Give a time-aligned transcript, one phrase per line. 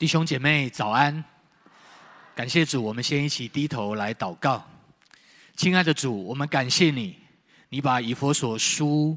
[0.00, 1.22] 弟兄姐妹早安，
[2.34, 4.66] 感谢主，我们先一起低头来祷告。
[5.56, 7.18] 亲爱的主，我们感谢你，
[7.68, 9.14] 你把以佛所书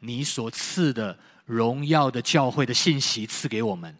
[0.00, 3.96] 你所赐的荣耀的教会的信息赐给我们。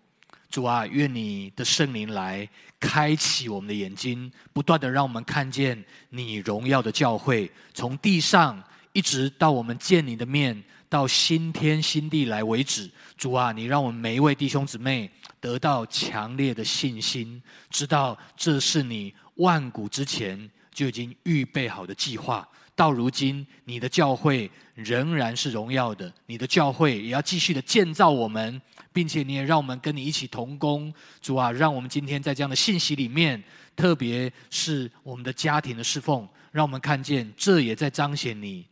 [0.51, 2.49] 主啊，愿你的圣灵来
[2.81, 5.81] 开启我们的眼睛，不断的让我们看见
[6.11, 8.61] 你荣耀的教会，从地上
[8.93, 10.61] 一直到我们见你的面，
[10.97, 12.91] 到新天新地来为止。
[13.19, 15.11] 主啊，你让我们每一位弟兄姊妹。
[15.39, 17.41] 得到强烈的信心，
[17.71, 22.49] 知道这是你万古之前就已经预备好的计划。
[22.75, 28.61] 到如今，你的教会仍然是荣耀的，你的教会也要继续的建造我们，
[28.93, 30.93] 并且你也让我们跟你一起同工。
[31.21, 33.41] 主啊，让我们今天在这样的信息里面，
[33.77, 38.67] 特别是我们的家庭的侍奉，让我们看见这也在彰显你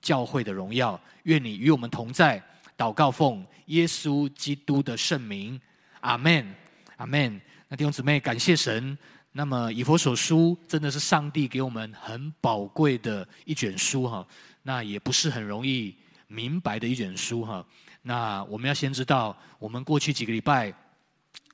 [0.00, 1.00] 教会的荣耀。
[1.24, 2.42] 愿你与我们同在。
[2.76, 5.60] 祷告奉耶稣基督的圣名。
[6.00, 6.54] 阿门，
[6.96, 7.40] 阿门。
[7.68, 8.96] 那弟兄姊妹，感谢神。
[9.32, 14.26] 那么以佛所书真的是上帝给我们很宝贵的一卷书哈。
[14.62, 15.94] 那也不是很容易
[16.26, 17.64] 明白的一卷书哈。
[18.02, 20.74] 那我们要先知道，我们过去几个礼拜，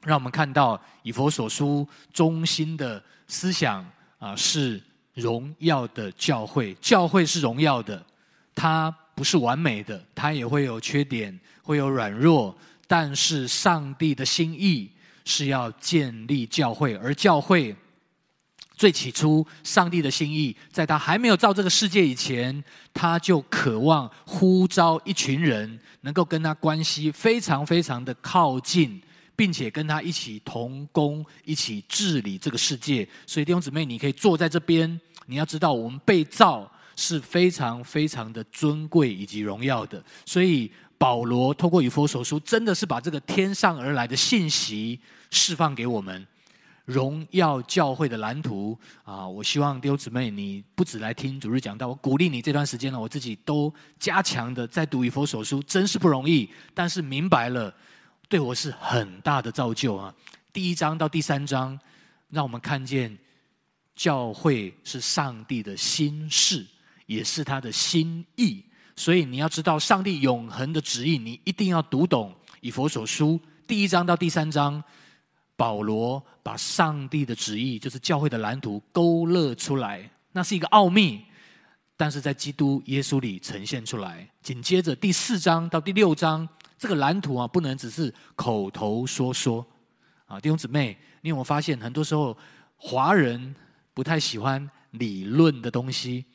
[0.03, 3.84] 让我们看到以佛所书中心的思想
[4.19, 4.81] 啊，是
[5.12, 6.73] 荣耀的教会。
[6.75, 8.05] 教会是荣耀的，
[8.57, 12.57] 他不是完美的，他也会有缺点，会有软弱。
[12.89, 14.91] 但是上帝的心意
[15.25, 17.75] 是要建立教会，而教会
[18.77, 22.62] 最起初，上帝的心意，在他还没有造这个世界以前，
[22.95, 29.03] 他就渴望呼召一群人，能够跟他关系非常非常的靠近，
[29.34, 33.09] 并且跟他一起同工，一起治理这个世界。
[33.27, 40.73] 所以弟兄姊妹，你可以坐在这边，你要知道，我们被造是非常非常的尊贵以及荣耀的，所以。
[40.99, 44.99] 保罗透过以弗所书，真的是把这个天上而来的信息
[45.31, 46.27] 释放给我们，
[46.87, 48.75] 荣耀教会的蓝图
[49.05, 49.29] 啊！
[49.29, 56.49] 我希望弟兄姊妹，你不只来听主日讲道，我鼓励你这段时间呢，我自己都加强的在读以弗所书，真是不容易。
[56.73, 57.75] 但是明白了，
[58.27, 60.15] 对我是很大的造就啊！
[60.51, 61.79] 第一章到第三章，
[62.31, 63.15] 让我们看见
[63.95, 66.65] 教会是上帝的心事，
[67.06, 68.65] 也是他的心意。
[68.94, 74.83] 所以你要知道上帝永恒的旨意，你一定要读懂以弗所书第一章到第三章。
[75.59, 81.25] 保罗把上帝的旨意，就是教会的蓝图勾勒出来，那是一个奥秘，
[81.97, 84.28] 但是在基督耶稣里呈现出来。
[84.43, 86.47] 紧接着第四章到第六章，
[86.77, 89.67] 这个蓝图啊，不能只是口头说说
[90.27, 92.37] 啊，弟兄姊妹，你有没有发现，很多时候
[92.77, 93.55] 华人
[93.94, 96.27] 不太喜欢理论的东西？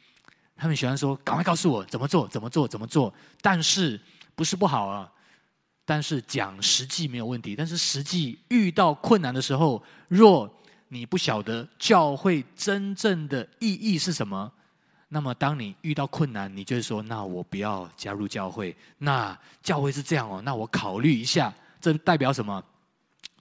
[0.62, 3.12] 他们喜欢说：“赶快告诉我怎么做，怎么做，怎么做。”
[3.42, 4.00] 但是
[4.36, 5.12] 不是不好啊？
[5.84, 7.56] 但是讲实际没有问题。
[7.56, 10.48] 但是实际遇到困难的时候，若
[10.90, 14.52] 你不晓得教会真正的意义是什么，
[15.08, 21.52] 那么当你遇到困难，你就会说：“那我不要加入教会。”那教会是这样哦，那我考虑一下。
[21.80, 22.64] 这代表什么？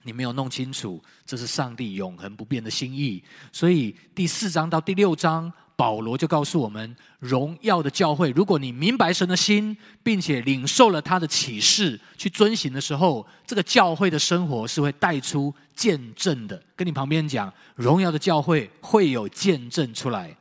[0.01, 3.23] 你没有弄清楚，这是上帝永恒不变的心意。
[3.51, 5.53] 所以第四章到第六章。
[5.75, 16.61] 保罗就告诉我们，荣耀的教会，如果你明白神的心，并且领受了他的启示，去遵行的时候，这个教会的生活是会带出见证的。
[16.75, 20.35] 跟你旁边讲，荣耀的教会会有见证出来。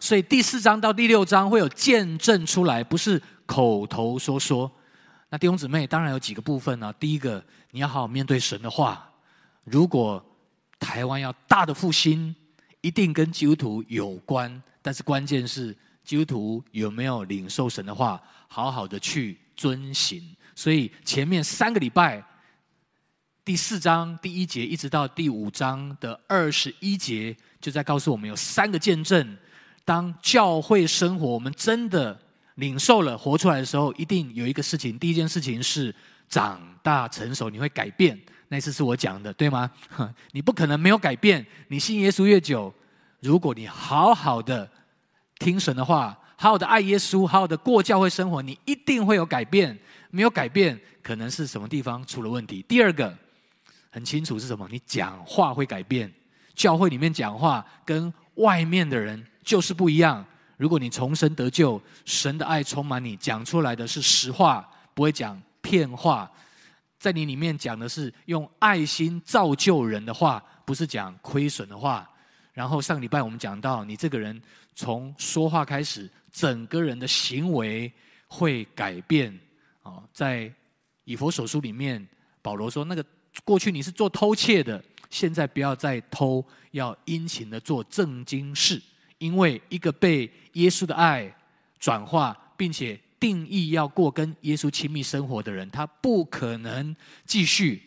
[0.00, 4.70] 所以第四章到第六章会有见证出来，不是口头说说。
[5.30, 9.04] 那弟兄姊妹，当然有几个部分呢、第一个，你要好好面对神的话。
[9.64, 10.24] 如果
[10.78, 12.34] 台湾要大的复兴，
[12.80, 20.22] 一定跟基督徒有关，但是关键是基督徒有没有领受神的话，好好的去遵行。
[20.54, 22.24] 所以前面三个礼拜，
[23.44, 29.36] 第四章第一节一直到第五章的二十一节，就在告诉我们有三个见证。
[29.84, 32.20] 当教会生活我们真的
[32.56, 34.98] 领受了、活出来的时候，一定有一个事情。
[34.98, 35.94] 第一件事情是
[36.28, 38.20] 长大成熟，你会改变。
[38.48, 39.70] 那次是我讲的，对吗？
[40.32, 41.46] 你不可能没有改变。
[41.68, 42.72] 你信耶稣越久，
[43.20, 44.68] 如果你好好的
[45.38, 49.78] 听神的话，好好的爱耶稣，好好的过教会生活，你一定会有改变。
[50.10, 52.64] 没有改变，可能是什么地方出了问题。
[52.66, 53.14] 第二个
[53.90, 54.66] 很清楚是什么？
[54.70, 56.10] 你讲话会改变。
[56.54, 60.24] 教会里面讲话跟外面的人就是不一样。
[60.56, 66.30] 如果你重生得救，神的爱充满你，讲出来的是实话，不会讲骗话。
[66.98, 72.08] 在你里面讲的是用爱心造就人的话，不是讲亏损的话。
[72.52, 74.40] 然后上礼拜我们讲到，你这个人
[74.74, 77.92] 从说话开始，整个人的行为
[78.26, 79.38] 会改变。
[79.82, 80.52] 哦，在
[81.04, 82.06] 以弗所书里面，
[82.42, 83.04] 保罗说：“那个
[83.44, 88.82] 过去你是做偷窃的，现在不要再偷，要殷勤的做正经事。
[89.18, 91.32] 因为一个被耶稣的爱
[91.78, 96.94] 转化，并且定义要过跟耶稣亲密生活的人，他不可能
[97.24, 97.82] 继续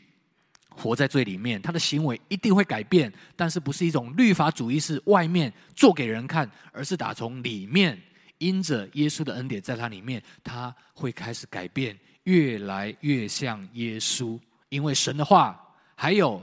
[0.69, 1.61] 活在罪里面。
[1.61, 8.01] 他的行为一定会改变，但是不是一种律法主义，是外面做给人看，而是打从里面，
[8.37, 14.39] 因着耶稣的恩典在他里面，他会开始改变。”越来越像耶稣，
[14.69, 15.59] 因为神的话，
[15.95, 16.39] 还有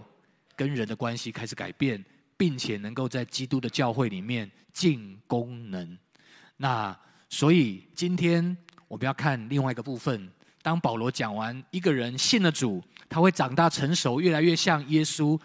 [0.56, 2.04] 跟人的关系开始改变，
[2.36, 5.96] 并且能够在基督的教会里面尽功能。
[6.56, 6.98] 那
[7.28, 8.56] 所以今天
[8.88, 10.28] 我们要看另外一个部分。
[10.60, 15.38] 当保罗讲完一个人信了主，他会长大成熟，越来越像耶稣，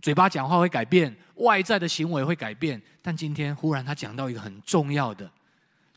[0.00, 2.80] 嘴巴讲话会改变，外在的行为会改变。
[3.02, 5.30] 但今天忽然他讲到一个很重要的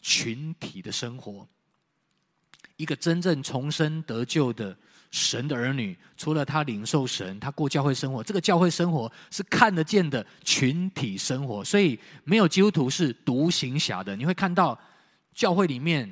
[0.02, 1.48] 群体的生活。
[2.76, 4.76] 一个真正重生得救的
[5.10, 8.22] 神的儿女，除了他领受神，他过教会生活。
[8.24, 14.16] 这个教会生活是看得见的群体生活，所以没有基督徒是独行侠的。
[14.16, 14.78] 你会看到
[15.34, 16.12] 教会里面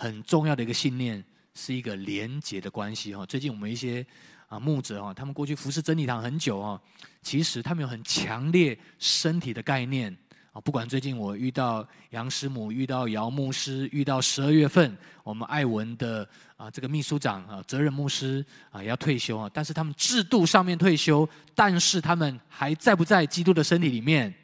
[0.00, 3.26] 很重要的一个信念，是一个连结的关系哈。
[3.26, 4.04] 最近我们一些
[4.48, 6.80] 啊牧者哈，他们过去服侍真理堂很久哦，
[7.20, 10.16] 其实他们有很强烈身体的概念。
[10.52, 16.26] 啊，不管最近我遇到杨师母，遇到姚牧师，遇到十二月份我们艾文的
[16.56, 24.34] 啊这个秘书长啊责任牧师啊要退休啊，但是他们制度上面退休，但是他们还在不在基督的身体里面？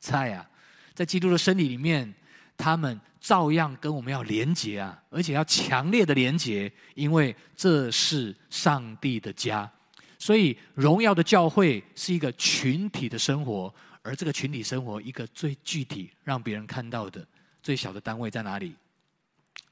[0.00, 0.44] 在啊，
[0.92, 2.12] 在基督的身体里面，
[2.56, 9.68] 他们照样跟我们要连结啊，而且要强烈的连结，因为这是上帝的家，
[10.16, 13.74] 所以荣耀的教会是一个群体的生活。
[14.02, 17.26] 而这个群体生活，一个最具体让别人看到的
[17.64, 18.76] 最小的单位在哪里？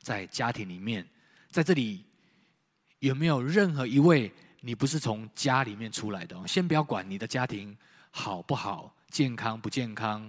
[0.00, 1.06] 在家庭里面，
[1.48, 2.04] 在这里
[2.98, 6.36] 有没有任何一位你不是从家里面出来的？
[6.48, 7.76] 先不要管你的家庭
[8.10, 10.28] 好不好、健康不健康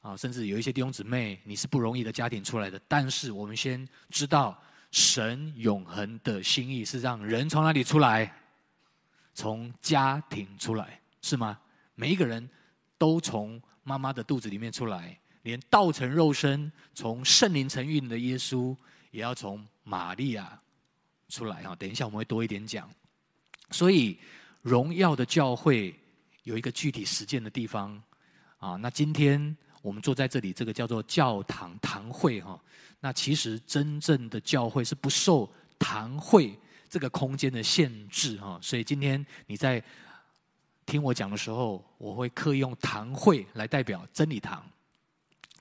[0.00, 2.80] 啊，甚至有一些弟兄姊妹你是不容易的家庭出来的。
[2.86, 4.60] 但是我们先知道，
[4.90, 8.34] 神永恒的心意是让人从哪里出来？
[9.34, 11.58] 从家庭出来，是吗？
[11.94, 12.48] 每一个人。
[12.96, 18.74] 都从妈妈的肚子里面出来，连道成肉身、从圣灵成运的耶稣，
[19.10, 20.58] 也要从玛利亚
[21.28, 21.74] 出来啊！
[21.74, 22.88] 等一下我们会多一点讲。
[23.70, 24.18] 所以，
[24.62, 25.94] 荣耀的教会
[26.44, 28.00] 有一个具体实践的地方
[28.58, 28.76] 啊。
[28.76, 29.54] 那今天
[29.84, 32.58] 我们坐在这里，这个叫做教堂堂会哈。
[33.00, 36.58] 那其实真正的教会是不受堂会
[36.88, 38.58] 这个空间的限制哈。
[38.62, 39.84] 所以今天你在。
[40.86, 44.62] 听我讲的时候，我会刻意用堂会来代表真理堂，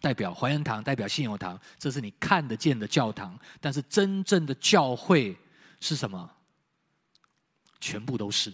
[0.02, 3.40] 代表怀恩堂，代表信友堂，这是你看得见的教堂。
[3.62, 5.34] 但是真正的教会
[5.80, 6.30] 是什么？
[7.80, 8.54] 全部都是！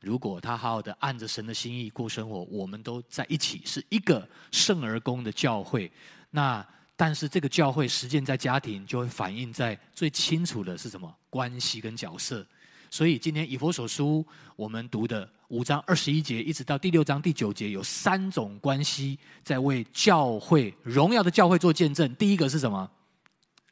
[0.00, 5.90] 如果他好好的按着神的心意过生活，我们都在一起，是一个圣而公的教会。
[6.30, 6.64] 那
[6.96, 11.12] 但是这个教会实践在家庭，就会反映在最清楚的是什么？
[11.30, 12.46] 关系跟角色。
[12.90, 22.14] 所以今天以弗所书我们读的五章二十一节，一直到第六章第九节，有三种关系在为教会荣耀的教会做见证。
[22.14, 22.90] 第一个是什么？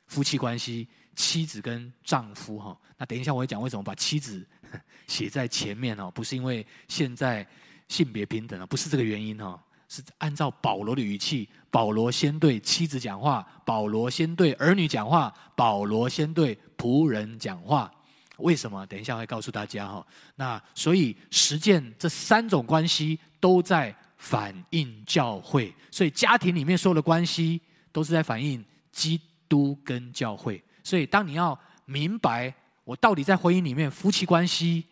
[0.07, 2.79] 夫妻关系，妻子跟丈夫哈。
[2.99, 4.47] 那等一下我会讲为什么把妻子
[5.07, 7.47] 写在前面哦，不是因为现在
[7.89, 9.59] 性别平等啊，不是这个原因哦，
[9.89, 17.91] 是按照保罗的语气，保罗先对妻子讲话，保罗先对儿女讲话，保罗先对仆人讲话。
[18.39, 18.85] 为什么？
[18.87, 20.07] 等一下会告诉大家哈。
[20.35, 27.61] 那所以实践这三种关系都在反映教会，所以家庭里面所有的关系
[27.93, 29.19] 都是在反映基
[29.49, 30.63] 督跟教会。
[30.85, 32.53] 所以当你要明白
[32.87, 34.85] 我到底在婚姻里面夫妻关系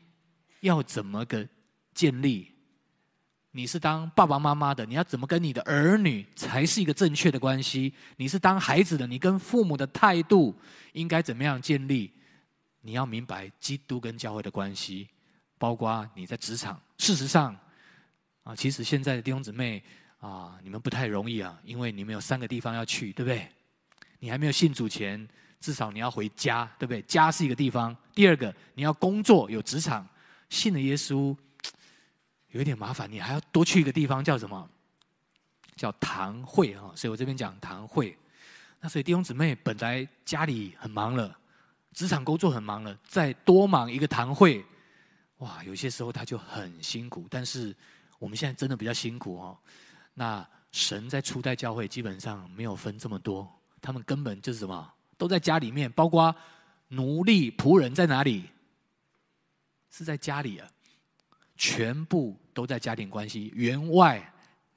[0.59, 1.49] 要怎么个
[1.95, 2.51] 建立，
[3.53, 7.95] 你是当爸爸妈妈的，你要怎么跟你的儿女才是一个正确的关系？
[8.17, 10.53] 你是当孩子的，你跟父母的态度
[10.93, 12.11] 应该怎么样建立？
[12.81, 15.09] 你要明白基督跟教会的关系，
[15.57, 16.81] 包括你在职场。
[16.99, 17.57] 事实上，
[18.43, 19.81] 啊，其实现在的弟兄姊妹
[20.19, 23.49] 啊，你们不太容易啊，因为你们有三个地方要去，对不对？
[24.19, 25.29] 你还没有信主前，
[25.65, 27.01] 至少你要回家，对不对？
[27.03, 27.97] 家是一个地方。
[28.15, 30.07] 第二个，你要工作有职场，
[30.51, 31.35] 信了耶稣
[32.51, 34.69] 有一点麻烦，你还要多去一个地方，叫什么？
[35.75, 36.93] 叫堂会啊。
[36.95, 38.15] 所以我这边讲堂会。
[38.79, 41.35] 那所以弟兄姊妹本来家里很忙了。
[41.95, 44.63] 职场工作很忙了，再多忙一个堂会，
[45.39, 47.27] 哇，有些时候他就很辛苦。
[47.31, 47.75] 但是
[48.19, 49.57] 我们现在真的比较辛苦哦。
[50.13, 56.35] 那神在初代教会基本上没有分这么多，他们根本就是什么，都在家里面，包括
[56.89, 58.45] 奴隶、仆人在哪里？
[59.91, 60.69] 是在家里啊，
[61.57, 63.53] 全部都在家庭关系。
[63.55, 64.33] 员外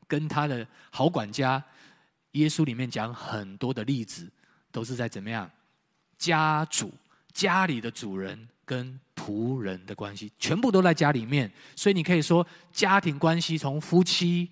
[0.08, 1.64] 跟他的好管家，
[2.34, 4.32] 耶稣里面讲很多的例子，
[4.72, 5.50] 都是在怎么样？
[6.18, 6.94] 家主
[7.34, 11.52] 家里的主人跟仆人的关系，全部都在家里面。
[11.76, 14.50] 所以你可以说，家庭关系从夫妻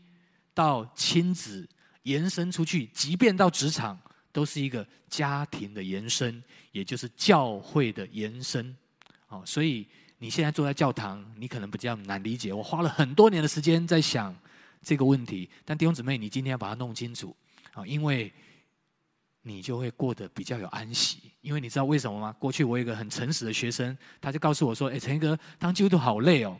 [0.53, 1.67] 到亲子
[2.03, 3.99] 延伸出去，即便到职场。
[4.35, 8.75] 都是一个家庭的延伸，也就是教会的延伸。
[9.29, 9.87] 哦，所以
[10.17, 12.51] 你现在坐在教堂，你可能比较难理解。
[12.51, 14.35] 我花了很多年的时间在想
[14.81, 17.33] 这个问题，但弟兄姊妹，你今天要把它弄清楚
[17.71, 18.29] 啊，因为
[19.43, 21.31] 你就会过得比较有安息。
[21.39, 22.35] 因为你知道为什么吗？
[22.37, 26.59] 过去我有一个很诚实的学生，他就告诉我说：“哎，陈哥，当基督徒好累哦。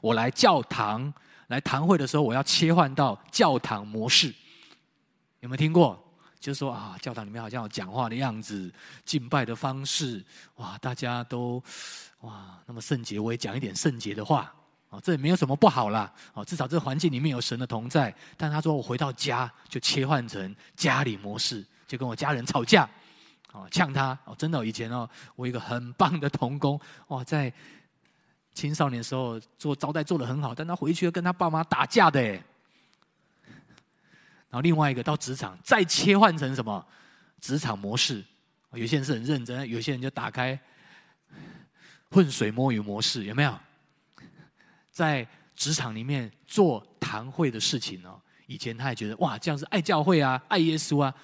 [0.00, 1.12] 我来教堂
[1.48, 4.32] 来堂会的时候，我要切换到教堂模式，
[5.40, 6.02] 有没有听过？”
[6.42, 8.68] 就是说啊，教堂里面好像有讲话的样子，
[9.04, 10.22] 敬拜的方式，
[10.56, 11.62] 哇，大家都
[12.22, 14.52] 哇那么圣洁，我也讲一点圣洁的话，
[14.90, 18.12] 啊，这也没有什么不好啦，啊，至少这个环境里面有神的同在。
[18.36, 22.82] 但他说我回到家就切换成家里模式，就跟我家人吵架，
[23.52, 27.52] 啊，呛他，哦，真的，以前哦，我一个很棒的童工，哇，在
[28.52, 32.42] 青少年的时候做招待做得很好，但他回去跟他爸妈打架的，哎。
[34.52, 36.86] 然后另外一个到职场，再切换成什么
[37.40, 38.22] 职场模式？
[38.74, 40.60] 有些人是很认真，有些人就打开
[42.10, 43.58] 混水摸鱼模式，有没有？
[44.90, 48.20] 在职场里面做堂会的事情哦。
[48.46, 51.14] 以前他也觉得哇，这样是爱教会啊，爱耶稣啊。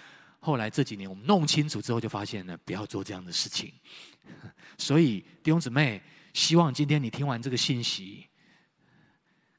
[0.41, 3.71] 后来这几年我们弄清楚之后，就发现呢，不要做这样的事情。
[4.79, 8.27] 所以弟兄姊妹，希望今天你听完这个信息，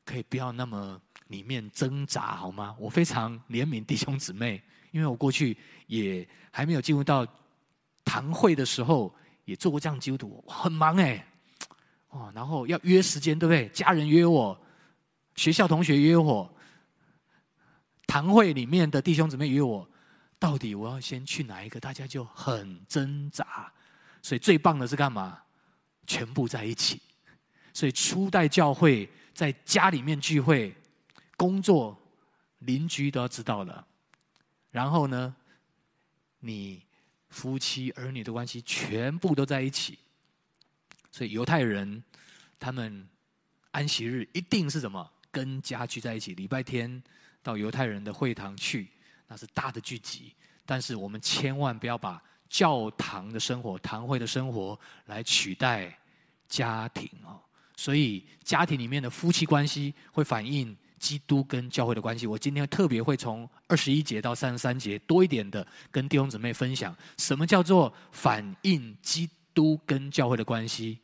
[0.04, 1.00] 可以不要那么。
[1.30, 2.76] 里面挣扎好吗？
[2.80, 5.56] 我非常怜悯弟兄姊妹，因为我过去
[5.86, 7.26] 也还没有进入到
[8.04, 9.14] 堂会的时候，
[9.46, 11.24] 也做过这样基督徒，很忙哎，
[12.10, 13.70] 哦，然后要约时间，对不对？
[13.70, 14.60] 家人约我，
[15.36, 16.52] 学校同学约我，
[18.08, 19.88] 堂会里面的弟兄姊妹约我，
[20.40, 21.80] 到底我要先去哪一个？
[21.80, 23.72] 大家就很挣扎，
[24.24, 25.40] 所以最棒的是干嘛？
[26.08, 27.00] 全部在一起。
[27.72, 30.76] 所以初代教会在家里面聚会。
[31.40, 31.98] 工作，
[32.60, 33.88] 邻居都要知道了。
[34.72, 35.34] 然后呢，
[36.40, 36.84] 你
[37.30, 39.98] 夫妻儿女的关系全部都在一起。
[41.10, 42.04] 所以犹太人
[42.60, 43.08] 他们
[43.72, 45.10] 安息日一定是什么？
[45.32, 46.34] 跟家聚在一起。
[46.34, 47.02] 礼拜天
[47.42, 48.90] 到犹太人的会堂去，
[49.26, 50.34] 那是大的聚集。
[50.66, 55.98] 但是我们千万不要把教堂的生活、堂会的生活来取代
[56.50, 57.40] 家庭哦。
[57.78, 60.76] 所以家庭里面的夫妻关系会反映。
[61.00, 71.00] 基督跟教会的关系，我今天特别会从二十一节到三十三节多一点的跟弟兄姊妹分享，什么叫做反映基督跟教会的关系？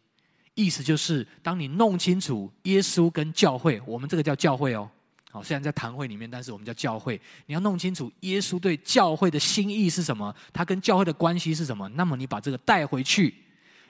[0.53, 4.89] 意思就是，当你弄清楚耶稣跟教会，我们这个叫教会哦，
[5.31, 7.19] 好，虽然在堂会里面，但是我们叫教会。
[7.45, 13.33] 你要弄清楚耶稣对教会的心意是什么，他跟教会的关系是什么，那么你把这个带回去，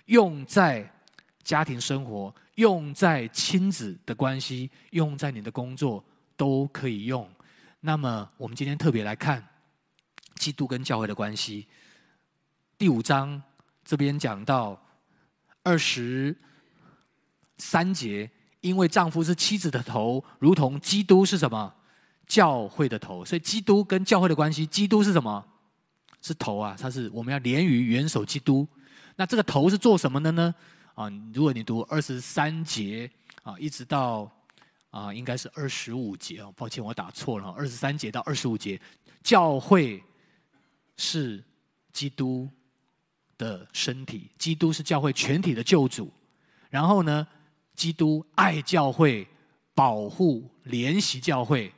[0.05, 0.89] 用在
[1.43, 2.33] 家庭生活。
[2.55, 6.03] 用在亲子的关系，用在你的工作
[6.35, 7.29] 都可以用。
[7.79, 9.45] 那么，我们今天特别来看
[10.35, 11.67] 基督跟教会的关系。
[12.77, 13.41] 第五章
[13.83, 14.81] 这边讲到
[15.63, 16.35] 二十
[17.57, 18.29] 三节，
[18.61, 21.73] 因为丈夫是妻子的头，如同基督是什么？
[22.25, 23.23] 教会的头。
[23.23, 25.45] 所以，基督跟教会的关系，基督是什么？
[26.21, 28.67] 是头啊，他是我们要连于元首基督。
[29.15, 30.55] 那这个头是做什么的呢？
[30.95, 33.09] 啊，如果你读二十三节
[33.43, 34.31] 啊，一直到
[34.89, 36.53] 啊，应该是二十五节哦。
[36.55, 37.49] 抱歉，我打错了。
[37.51, 38.79] 二十三节到二十五节，
[39.21, 40.01] 教会
[40.97, 41.43] 是
[41.91, 42.49] 基督
[43.37, 46.11] 的身体，基督是教会全体的救主。
[46.69, 47.27] 然后呢，
[47.75, 49.27] 基督爱教会，
[49.73, 51.71] 保护、怜惜教会，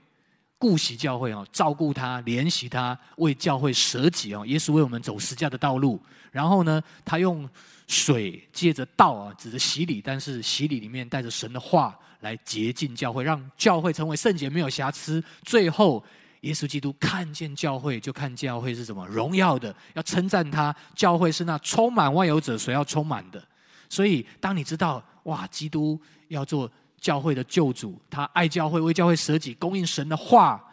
[0.58, 4.46] 顾惜教会哦，照顾他，怜惜他，为教会舍己哦。
[4.46, 6.02] 耶稣为我们走十架的道路。
[6.32, 7.50] 然后呢，他用。
[7.90, 15.24] 水借着道啊，指着洗礼，但是洗礼里面带着神的话来洁净教会，让教会成为圣洁，没有瑕疵。
[15.44, 16.04] 最后，
[16.42, 20.76] 耶稣基督看见教会，就看教会是什么荣耀的，要称赞他。
[20.96, 23.42] 教会是那充满万有者所要充满的。
[23.88, 25.98] 所以，当你知道哇，基督
[26.28, 26.70] 要做
[27.00, 30.64] 教会的救主，他爱教会，为教会舍己，供应神的话。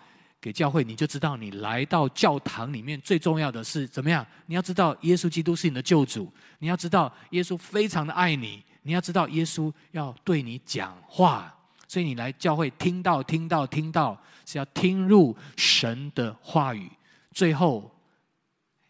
[0.40, 4.26] 给教会，你就知道你来到教堂里面最重要的是怎么样？
[4.44, 11.50] 你要知道耶稣基督是你的救主，你要知道耶稣非常的爱你，你要知道耶稣要对你讲话，
[11.88, 16.90] 所以你来教会听到、听到、听到，是要听入神的话语。
[17.32, 17.90] 最后，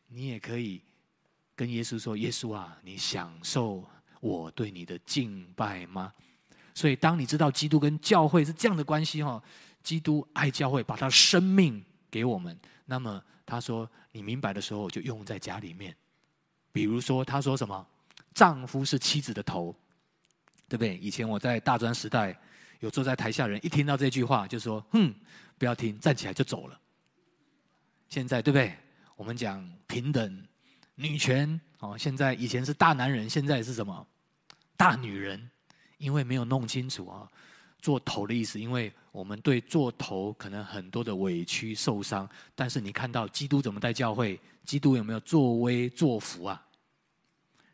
[0.08, 0.82] 你也可以
[1.54, 3.84] 跟耶稣说：“耶稣啊，你享受
[4.18, 6.12] 我对你的敬拜吗？”
[6.74, 9.40] 所以，当你知道基督跟教会是这样的关系哈，
[9.82, 12.58] 基督爱教会，把他生命给我们。
[12.84, 15.94] 那么他说：“你明白的时候，就用在家里面。
[16.72, 17.86] 比如说，他说什么？
[18.34, 19.74] 丈夫是妻子的头，
[20.68, 20.98] 对不对？
[20.98, 22.36] 以前我在大专时代，
[22.80, 25.14] 有坐在台下人一听到这句话，就说：‘哼，
[25.56, 26.80] 不要听，站起来就走了。’
[28.10, 28.76] 现在对不对？
[29.14, 30.44] 我们讲平等。”
[30.96, 34.06] 女权哦，现在以前是大男人，现在是什么？
[34.76, 35.50] 大女人，
[36.04, 37.26] 因为没有弄清楚啊，
[37.80, 38.60] 做头的意思。
[38.60, 44.38] 因为我们对做头可能很多的委屈受伤，但是你看到基督怎么带教会？
[44.64, 46.62] 基督有没有作威作福啊？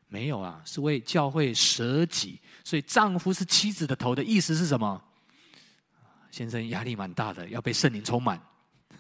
[0.06, 2.38] 没有啊，是为教会舍己。
[2.64, 5.02] 所以丈夫是妻子的头的意思是什么？
[6.30, 8.40] 先生压力蛮大的，要被圣灵充满。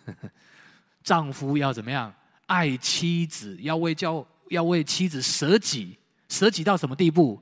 [1.04, 2.12] 丈夫要怎么样？
[2.46, 5.96] 爱妻子，要为教，要为妻子舍己，
[6.28, 7.40] 舍己到什么地步？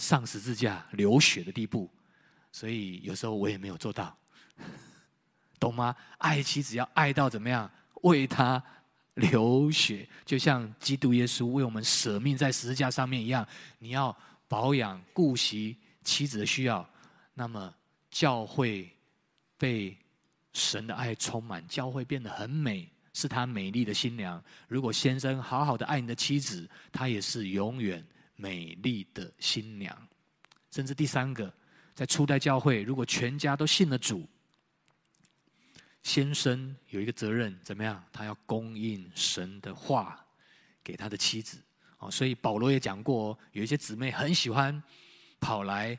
[0.00, 1.88] 上十字架流血的地步。
[2.50, 4.16] 所以有时候我也没有做到，
[5.60, 5.94] 懂吗？
[6.18, 7.70] 爱妻子要爱到怎么样？
[8.02, 8.62] 为他
[9.14, 13.46] 流血，就像基督耶稣为我们舍命在十字架上面一样。
[13.78, 14.16] 你要
[14.48, 16.88] 保养、顾惜妻子的需要，
[17.34, 17.72] 那么
[18.10, 18.90] 教会
[19.58, 19.96] 被
[20.54, 22.90] 神的爱充满，教会变得很美。
[23.12, 24.42] 是他美丽的新娘。
[24.66, 28.04] 如果先生好好的爱你的妻子，他也是永远
[28.40, 30.08] 美丽的新娘。
[30.70, 31.52] 甚至第三个，
[31.94, 34.26] 在初代教会，如果全家都信了主，
[36.02, 38.02] 先生有一个责任，怎么样？
[38.12, 40.24] 他要供应神的话
[40.82, 41.58] 给他的妻子。
[41.98, 44.82] 哦，所以保罗也讲过，有一些姊妹很喜欢
[45.38, 45.98] 跑来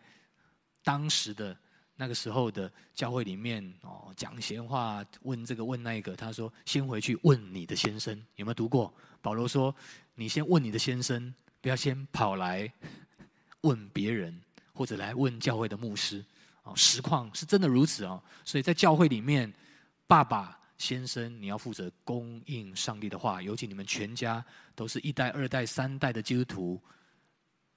[0.84, 1.56] 当时的。
[1.98, 6.16] 那个时候的教会里面哦，讲闲话，问这个问那个。
[6.16, 9.76] 他说：“先回去问你的先生，有没有读过？”保罗说
[10.16, 11.32] ：“你先问你的先生，
[11.62, 12.72] 不要先跑来
[13.62, 14.42] 问别人，
[14.74, 16.26] 或者来问教会的牧师。”
[16.64, 18.22] 哦，实况是真的如此哦。
[18.44, 19.52] 所以在教会里面，
[20.06, 23.42] 爸爸先生，你要负责供应上帝的话。
[23.42, 24.44] 尤其你们全家
[24.76, 26.82] 都是一代、二代、三代的基督徒，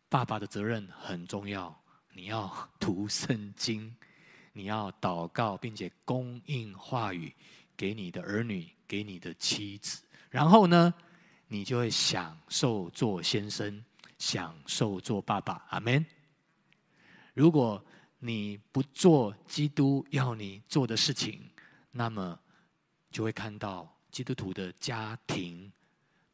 [0.09, 1.75] 爸爸的责任很重要。
[2.13, 3.95] 你要读圣经。
[4.57, 7.35] 你要祷告，并且供应话语
[7.77, 10.01] 给你的儿女，给你的妻子。
[10.31, 10.95] 然后呢，
[11.49, 13.85] 你就会享受做先生，
[14.19, 15.65] 享受做爸爸。
[15.71, 16.05] 阿门。
[17.33, 17.85] 如果
[18.19, 21.41] 你不做基督要你做的事情，
[21.91, 22.39] 那么
[23.11, 25.71] 就会看到基督徒的家庭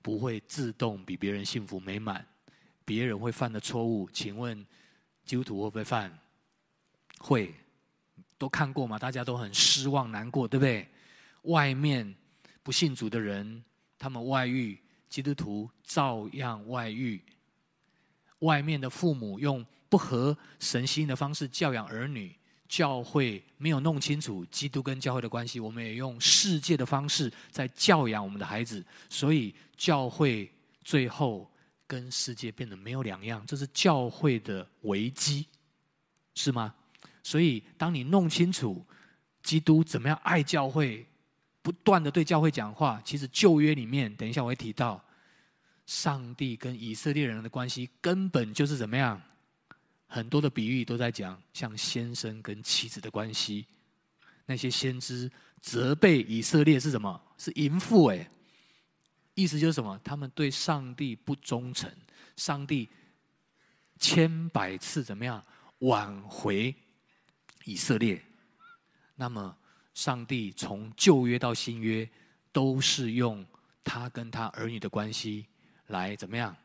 [0.02, 2.26] 不会自动比别人幸福美满。
[2.84, 4.64] 别人会犯的错误，请问
[5.24, 6.16] 基督徒会不会犯？
[7.18, 7.54] 会。
[8.38, 8.98] 都看过嘛？
[8.98, 10.88] 大家都很失望、难过，对不对？
[11.42, 12.14] 外面
[12.62, 13.62] 不信主的人，
[13.98, 17.20] 他们外遇，基督徒照样外遇。
[18.38, 22.34] 外面的父母用不合神心的方式教养儿女，
[22.66, 30.50] 教会没有弄清楚基督跟教会的关系，我们也用世界的方式在教养我们的孩子，所以教会
[30.82, 31.50] 最后
[31.86, 35.46] 跟世界变得没有两样，这是教会的危机，
[36.34, 36.74] 是吗？
[37.22, 38.82] 所以，当你弄清楚
[39.42, 41.06] 基督怎么样爱教会，
[41.70, 45.02] 不断的对教会讲话，其实旧约里面，等一下我会提到，
[45.86, 49.20] 上帝跟以色列人的关系根本就是怎么样，
[50.06, 53.66] 很多的比喻都在讲，像先生跟妻子的关系。
[54.46, 55.30] 那些先知
[55.60, 57.20] 责备以色列是什么？
[57.38, 58.28] 是淫妇哎，
[59.34, 60.00] 意思就是什么？
[60.02, 61.90] 他们对上帝不忠诚，
[62.36, 62.88] 上帝
[63.98, 65.44] 千百次怎么样
[65.78, 66.74] 挽回？
[67.64, 68.20] 以色列，
[69.14, 69.54] 那么
[69.94, 72.08] 上帝从旧约到新约，
[72.52, 73.44] 都是用
[73.82, 75.46] 他跟他儿女的关系
[75.88, 76.56] 来怎么样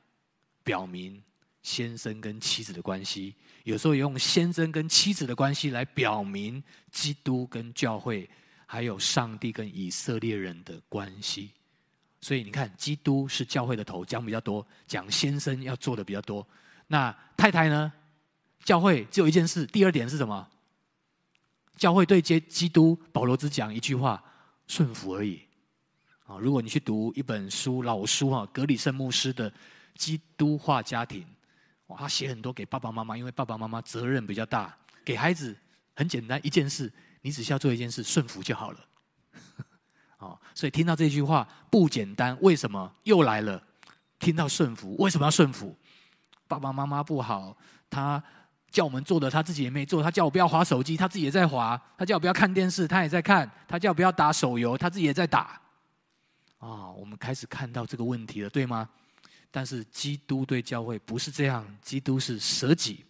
[0.64, 1.22] 表明
[1.62, 3.36] 先生跟妻子的关系？
[3.64, 8.30] 有时候也用先生跟妻子的关系来表明基督跟教会，
[8.66, 11.52] 还有上帝跟以色列人的关系。
[12.22, 16.48] 所以你看，基督是教会的头，讲比较多，讲先生要做的比较多。
[16.88, 17.92] 那太太呢？
[18.64, 19.66] 教会只有一件事。
[19.68, 20.48] 第二点是什么？
[21.76, 24.24] 教会对接基督，保罗只讲一句话：
[24.68, 25.42] 顺服而已。
[26.26, 29.52] 啊，如果你去读一本书，老书啊，格里圣牧师的
[29.96, 31.22] 《基督化家庭》，
[31.88, 34.76] 哇，他写很多给爸爸妈妈，因为爸爸妈妈责任比较大。
[35.04, 35.56] 给孩子
[35.94, 38.80] 很简单一件事，你只需要做一件事，顺服就好了。
[40.18, 43.62] 啊，所以听到这句话不简单，为什么又来了？
[44.18, 45.76] 听到顺服，为什么要顺服？
[46.48, 47.56] 爸爸妈妈不好，
[47.90, 48.24] 他。
[48.76, 50.04] 叫我们做的，他自己也没做。
[50.04, 51.82] 他叫我不要滑手机，他自己也在滑。
[51.98, 53.50] 他叫我不要看电视，他也在看。
[53.70, 55.62] 他叫我不要打手游，他自己也在打。
[56.58, 58.90] 啊，我们开始看到这个问题了，对吗？
[59.50, 63.06] 但是基督对教会不是这样，基督是舍己。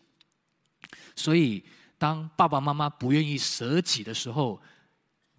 [1.16, 1.64] 所以，
[1.98, 4.62] 当爸爸妈妈不愿意舍己的时候，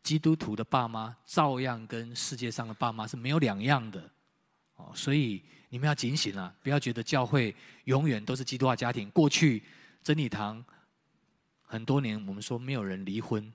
[0.03, 4.03] 基督徒的爸妈照样跟世界上的爸妈是没有两样的。
[4.75, 9.09] 哦，所以你们要警醒啊，不要觉得教会永远都是基督化家庭。
[9.11, 9.63] 过去
[10.07, 10.65] 真理堂
[11.63, 13.53] 很多年，我们说没有人离婚，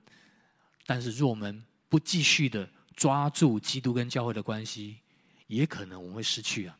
[0.84, 4.98] 但是若我们不继续的抓住基督跟教会的关系，
[5.46, 6.78] 也可能我们会失去啊。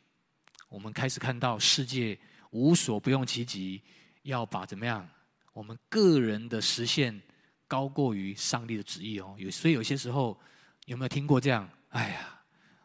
[0.69, 3.81] 我们开始看到世界无所不用其极，
[4.25, 5.09] 要把怎么样？
[5.55, 7.23] 我们个人的实现
[7.67, 9.35] 高过于上帝的旨意哦。
[9.39, 10.39] 有所以有些时候
[10.85, 11.67] 有没有听过这样？
[11.89, 12.43] 哎呀，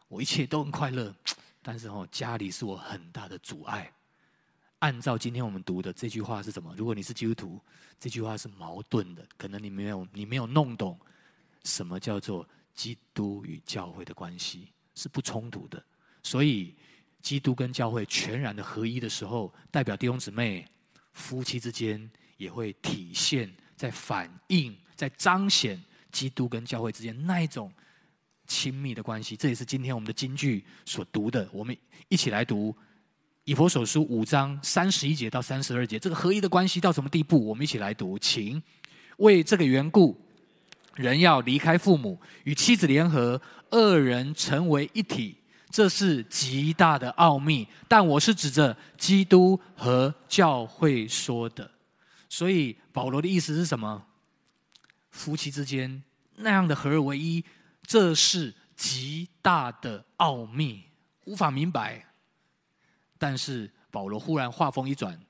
[0.08, 1.14] 我一切都很快乐，
[1.60, 3.92] 但是哦，家里是我很大的阻碍。
[4.80, 6.74] 按照今天我们读的这句话是什么？
[6.76, 7.60] 如果你是基督徒，
[7.98, 10.98] 这句话是矛盾的，可能你没有你没有弄懂
[11.64, 12.48] 什么叫做。
[12.74, 15.84] 基督与教会的关系是不冲突的，
[16.22, 16.72] 所以
[17.20, 20.64] 基督跟教会全然的合一的时候，代表弟兄姊妹、
[21.12, 27.72] 夫妻之间也会体现在反映、在彰显基督跟教会之间那一种
[28.46, 29.36] 亲密的关系。
[29.36, 31.48] 这也是今天我们的金句所读的。
[31.52, 32.72] 我们一起来读
[33.48, 37.46] 以弗所书五章三十一节到三十二节，这个合一的关系到什么地步？
[37.46, 38.62] 我们一起来读，请
[39.16, 40.14] 为这个缘故。
[40.96, 45.34] 人要离开父母，与妻子联合，二人成为一体。
[45.70, 47.66] 这是极大的奥秘。
[47.88, 51.70] 但我是指着基督和教会说的。
[52.28, 54.04] 所以保罗的意思是什么？
[55.10, 56.02] 夫妻之间
[56.36, 57.42] 那样的合而为一，
[57.86, 60.84] 这是极大的奥秘，
[61.24, 62.04] 无法明白。
[63.18, 65.20] 但是保罗忽然话锋一转，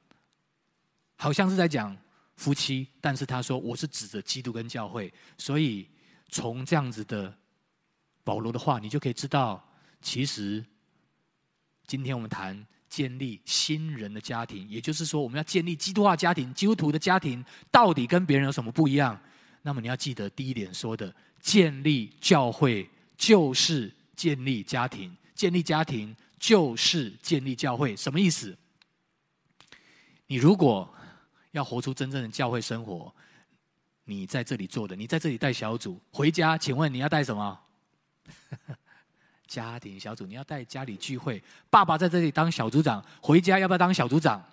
[1.17, 1.97] 好像是在讲。
[2.37, 5.89] 夫妻，但是他说我是指着基督跟教会，所以
[6.29, 7.37] 从这样子的
[8.23, 9.61] 保罗的话，你就可以知道，
[10.01, 10.65] 其实
[11.85, 19.21] 今天我们谈建立新人的家庭，也就是说，我们要建立基督化家庭，基督徒的家庭到底跟别人有什么不一样？
[19.63, 28.57] 那么你要记得第一点说的，建立教会就是建立家庭，建立家庭就是建立教会，什么意思？
[30.27, 30.93] 你如果
[31.53, 33.13] 要活出真正的教会生活，
[34.05, 37.61] 你在这里做的，你在这里带小组回家，请问你要带什么？
[39.47, 41.43] 家庭小组，你要带家里聚会。
[41.71, 44.45] 爸爸在这里当小组长，回家要不要当小组长？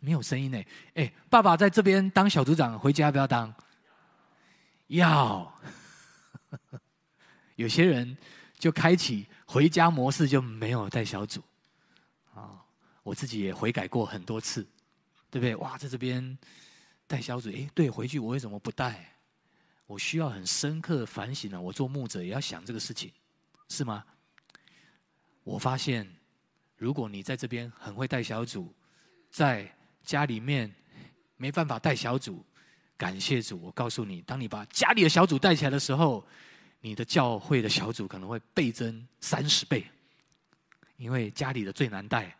[0.00, 0.58] 没有声音呢。
[0.94, 3.54] 哎，爸爸在这边当小组长，回家要不要当？
[4.86, 5.54] 要。
[7.56, 8.16] 有些人
[8.60, 11.42] 就开启回家模式，就没有带小组
[12.34, 12.62] 啊。
[13.02, 14.62] 我自己也悔改过很多次，
[15.30, 15.56] 对不对？
[15.56, 16.38] 哇，在这边
[17.06, 19.16] 带小组，哎，对，回去我为什么不带？
[19.86, 21.60] 我需要很深刻的反省啊！
[21.60, 23.10] 我做牧者也要想这个事情，
[23.68, 24.04] 是吗？
[25.42, 26.08] 我发现，
[26.76, 28.72] 如果你在这边很会带小组，
[29.30, 30.72] 在家里面
[31.36, 32.44] 没办法带小组，
[32.96, 33.58] 感谢主！
[33.60, 36.24] 我告诉你，当你把家里的小组带起来的时候，
[36.80, 39.84] 你的教会的小组可能会倍增三十倍，
[40.96, 42.36] 因为家里的最难带。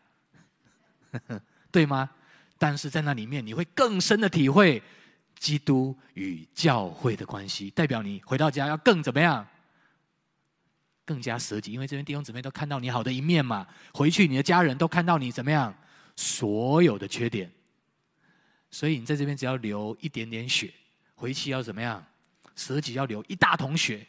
[1.71, 2.11] 对吗？
[2.59, 4.83] 但是在那里面，你会更深的体会
[5.39, 9.47] 基督与教会的关系，代表你回到家要更怎么样？
[11.05, 13.67] 更加舍己，因为这边弟兄姊妹都看到你好的一面嘛。
[13.93, 15.75] 回去你的家人都看到你怎么样？
[16.17, 17.51] 所有的缺点，
[18.71, 20.73] 所以你在这边只要流一点点血，
[21.15, 22.05] 回去要怎么样？
[22.55, 24.07] 舍己要流一大桶血，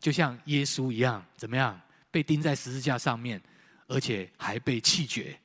[0.00, 1.80] 就像耶稣一样，怎么样？
[2.10, 3.40] 被钉在十字架上面，
[3.86, 5.38] 而且还被弃绝。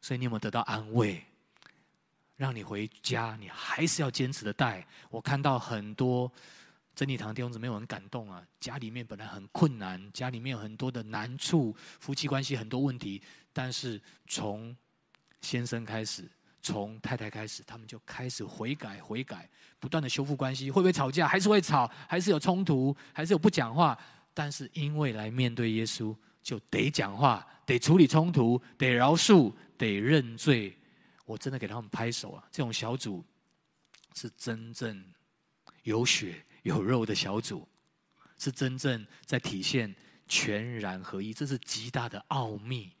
[0.00, 1.24] 所以你有没有得到安慰？
[2.36, 4.86] 让你回家，你还是要坚持的带。
[5.08, 6.30] 我看到很多
[6.94, 13.22] 真理堂弟兄姊妹很感动啊，家里面本来很困难，家里面有很多的难处，夫妻关系很多问题，
[13.52, 14.76] 但是从
[15.40, 16.28] 先生开始，
[16.64, 19.48] 从太太开始，他们就开始悔改，悔改，
[19.78, 20.70] 不断的修复关系。
[20.70, 21.28] 会不会吵架？
[21.28, 23.96] 还是会吵，还是有冲突，还是有不讲话。
[24.32, 29.52] 但是因为来面对耶稣，就得讲话，得处理冲突，得饶恕。
[29.76, 30.78] 得认罪，
[31.26, 32.44] 我真的给他们拍手啊！
[32.48, 33.24] 这种小组
[34.14, 35.04] 是真正
[35.82, 37.66] 有血有肉的小组，
[38.38, 39.92] 是真正在体现
[40.28, 42.92] 全然合一，这是极大的奥秘。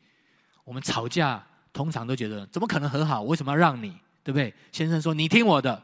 [0.64, 3.22] 我们吵架通常都觉得怎么可能和好？
[3.24, 3.90] 为什么要让你？
[4.22, 4.54] 对不对？
[4.72, 5.82] 先生说你听我的，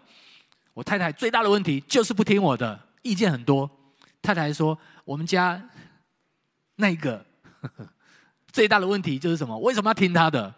[0.73, 3.69] 我太太最大的问题就是不听我的，意见很多。
[4.23, 5.63] 太太说我们家
[6.77, 7.27] 那个
[8.53, 9.59] 最大的问题就是什么？
[9.59, 10.55] 为什么要听他的？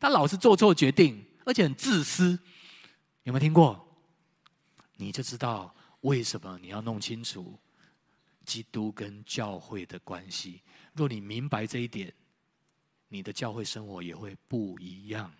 [0.00, 2.36] 他老是做错决定，而且很自私，
[3.22, 3.78] 有没有听过？
[4.96, 7.56] 你就知道为什么你要弄清楚
[8.44, 10.62] 基督跟教会的关系。
[10.94, 12.12] 若你明白这一点，
[13.12, 15.30] 你的教会生活也会不一样。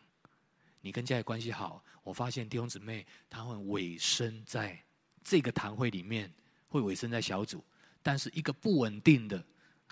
[0.83, 4.79] 你跟家里关系好，我发现弟兄姊妹他会委身在
[5.25, 6.31] 这个堂会里面，
[6.69, 7.65] 会委身在小组。
[8.03, 9.43] 但是一个不稳定的，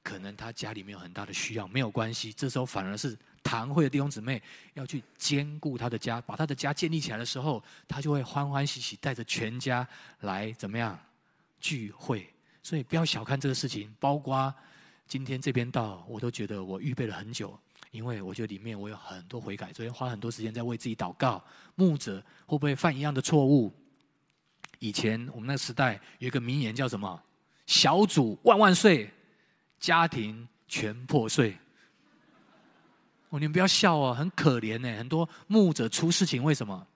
[0.03, 2.31] 可能他家里面有很大的需要，没有关系。
[2.35, 4.43] 这时候反而是堂会的弟兄姊妹
[4.75, 9.89] 要去兼顾他的家，把他的家建立起来的时候，他就会欢欢喜喜带着全家
[10.19, 10.99] 来怎么样
[11.61, 12.29] 聚会。
[12.63, 14.55] 所以不要小看这个事情，包括
[15.07, 17.59] 今天这边到，我都觉得我预备了很久，
[17.91, 21.43] 因为我觉得里面我有很多悔改，昨天花很多时间在为自己祷告。
[21.75, 23.75] 牧者会不会犯一样的错误？
[24.79, 27.23] 以前我们那个时代有一个名言叫什么？
[27.67, 29.13] 小组万万岁，
[29.79, 31.57] 家庭全破碎。
[33.31, 34.97] 哦，你们不要笑哦，很可怜呢。
[34.97, 36.87] 很多牧者出事情，为什么？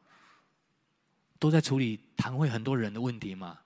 [1.39, 3.59] 都在处理堂会很多人的问题嘛。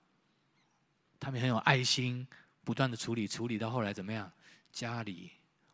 [1.19, 2.27] 他们很有爱心，
[2.63, 4.31] 不断的处理，处理到后来怎么样？
[4.71, 5.31] 家里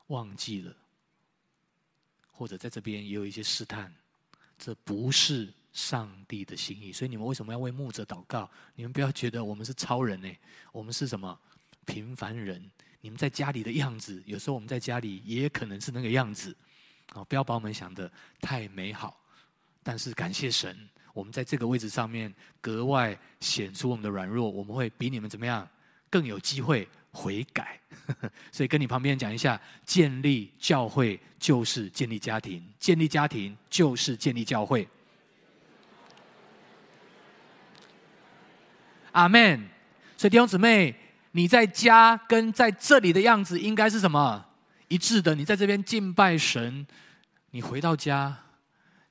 [0.08, 0.74] 忘记了，
[2.36, 3.94] 或者在这边也有一些试探，
[4.60, 6.92] 这不是上帝的心意。
[6.92, 8.50] 所以你们为什么要为牧者祷告？
[8.76, 10.30] 你们不要觉得我们是超人呢，
[10.72, 11.40] 我们是什么？
[11.86, 12.64] 平凡人。
[13.02, 16.56] 你们在家里的样子，有时候我们在家里也可能是那个样子。
[17.14, 19.22] 啊，不要把我们想得太美好。
[19.84, 20.78] 但是感谢神。
[21.14, 25.66] 我们在这个位置上面格外显出我们的软弱，我们会比你们怎么样
[26.10, 27.80] 更有机会悔改。
[28.52, 34.88] 所以跟你旁边讲一下：建立教会就是建立家庭，建立家庭就是建立教会。
[39.14, 39.70] 阿门。
[40.18, 40.94] 所以弟兄姊妹，
[41.32, 44.46] 你在家跟在这里的样子应该是什么
[44.90, 45.34] 一致的？
[45.34, 46.86] 你在这边敬拜神，
[47.52, 48.38] 你回到家。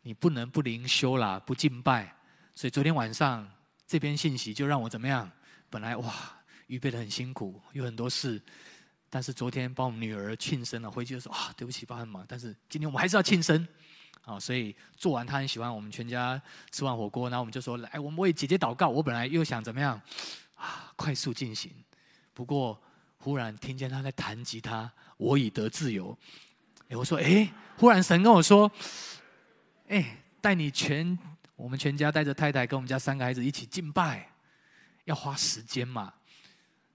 [0.07, 2.14] 你不能不灵修啦，不敬拜。
[2.55, 3.51] 所以昨天晚上
[3.87, 5.31] 这篇信息就让我怎么样？
[5.71, 6.12] 本来哇，
[6.66, 8.40] 预备的很辛苦，有很多事。
[9.11, 12.24] 但是昨天帮我们女儿庆生了，回去就说啊，对不起，爸很忙。
[12.27, 13.66] 但是今天我们还是要庆生，
[14.22, 18.88] 啊，所以做完她很喜欢，我们全家吃完火锅，然后我们就说，来，我们为姐姐祷告。
[18.88, 20.00] 我本来又想怎么样
[20.55, 21.72] 啊，快速进行。
[22.33, 22.83] 不过
[23.18, 26.16] 忽然听见她在弹吉他，我已得自由。
[26.88, 28.70] 哎，我说，哎，忽然神跟我说。
[29.87, 31.16] 哎，带你全
[31.57, 34.29] 我们全家带着太太跟我们家三个孩子一起敬拜，
[35.05, 36.12] 要花时间嘛。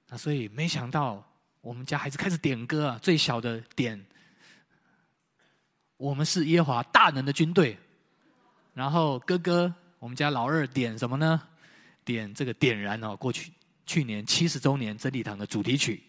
[0.10, 1.24] 那所以没想到
[1.62, 4.04] 我们家孩子开始点歌啊，最小的点
[5.98, 7.78] “我们是耶和华大能的军队”，
[8.74, 11.41] 然后哥哥我们家老二点什么呢？
[12.04, 13.52] 点这个点燃哦，过去
[13.86, 16.04] 去年七十周年真理堂的主题曲。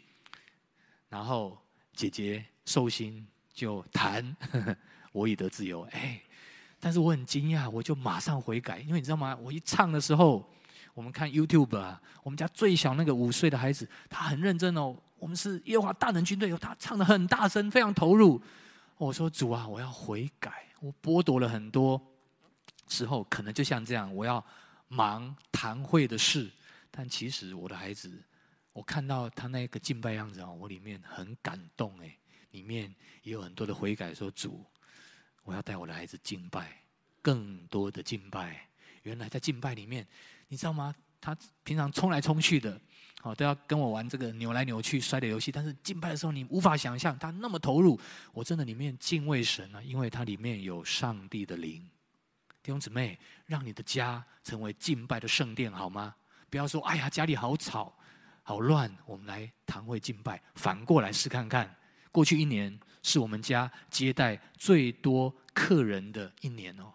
[1.09, 1.59] 然后
[1.95, 4.77] 姐姐寿星就弹呵呵
[5.13, 6.21] “我已得自由”，哎。
[6.83, 9.37] 但是我很惊讶，我就马上悔改，因为你知道吗？
[9.37, 10.51] 我一唱的时候，
[10.95, 14.97] 我们看 YouTube 啊，我们家最小那个五岁的孩子，他很认真哦。
[15.19, 18.43] 我们是耶和华大能军队，他唱得很大声，非常投入。
[18.97, 22.01] 我说主啊，我要悔改，我剥夺了很多
[22.89, 24.45] 时候，可能就像这样，我要
[24.89, 26.51] 忙谈会的事。
[26.91, 28.11] 但其实我的孩子，
[28.73, 32.17] 我看到他那个敬拜样子啊，我里面很感动哎，
[32.51, 34.65] 里面也有很多的悔改，说主。
[35.43, 36.83] 我要带我的孩子敬拜，
[37.23, 38.69] 更多的敬拜。
[39.03, 40.07] 原来在敬拜里面，
[40.51, 40.93] 你知道吗？
[41.21, 42.81] 他平常冲来冲去的，
[43.23, 45.53] 哦，都要跟我玩这个扭来扭去摔的游戏。
[45.53, 48.01] 但是敬拜的时候，你无法想象他那么投入。
[48.33, 51.81] 我真的里面敬畏神啊，因为它里面有上帝的灵。
[52.63, 56.15] 弟兄姊妹，让你的家成为敬拜的圣殿，好吗？
[56.49, 57.95] 不要说，哎呀，家里好吵，
[58.43, 58.91] 好乱。
[59.07, 61.73] 我们来堂会敬拜，反过来试看看。
[62.11, 66.93] 过去一年是我们家接待最多客人的一年哦，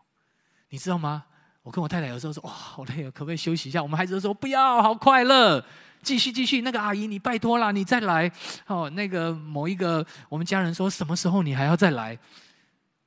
[0.69, 1.25] 你知道吗？
[1.65, 5.65] 我跟我太太有时候说：“哇，好累啊，可不可以休息一下？”我们孩子都说：“不要，好快乐，
[6.03, 8.31] 继续继续。”那个阿姨，你拜托啦，你再来
[8.67, 8.87] 哦。
[8.93, 12.15] 那个某一个我们家人说：“什么时候你还要再来？”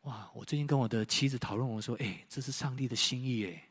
[0.03, 0.29] 哇！
[0.35, 3.63] 我最近跟我的妻子讨论，我说：“哎，这是上帝的心意哎，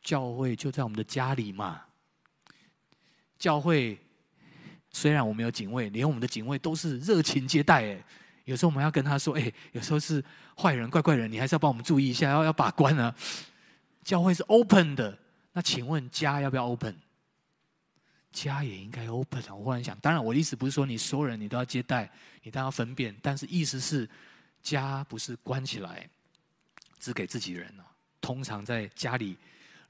[0.00, 1.82] 教会就在我们的家里嘛，
[3.38, 3.98] 教会。”
[4.90, 7.84] 虽然我们有警卫，连我们的警卫都是热情接待。
[7.84, 8.02] 哎，
[8.46, 10.24] 有时候我们要跟他说：“哎，有时候是
[10.56, 13.14] 坏人、怪怪人，你还是要帮我们注意一下，要要把关呢。”
[14.08, 15.18] 教会是 open 的，
[15.52, 16.98] 那请问家要不要 open？
[18.32, 19.42] 家也应该 open。
[19.50, 22.10] 我忽然想，当然我的意思不是说你所有人你都要接待，
[22.42, 24.08] 你都要分辨，但是意思是
[24.62, 26.08] 家不是关起来，
[26.98, 27.84] 只给自己人哦。
[28.18, 29.36] 通常在家里，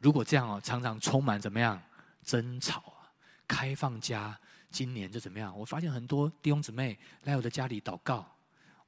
[0.00, 1.80] 如果这样哦，常常充满怎么样
[2.24, 3.06] 争吵啊？
[3.46, 4.36] 开放家。
[4.72, 5.56] 今年就怎么样？
[5.56, 8.28] 我发现很多弟兄姊妹来我的家里祷告。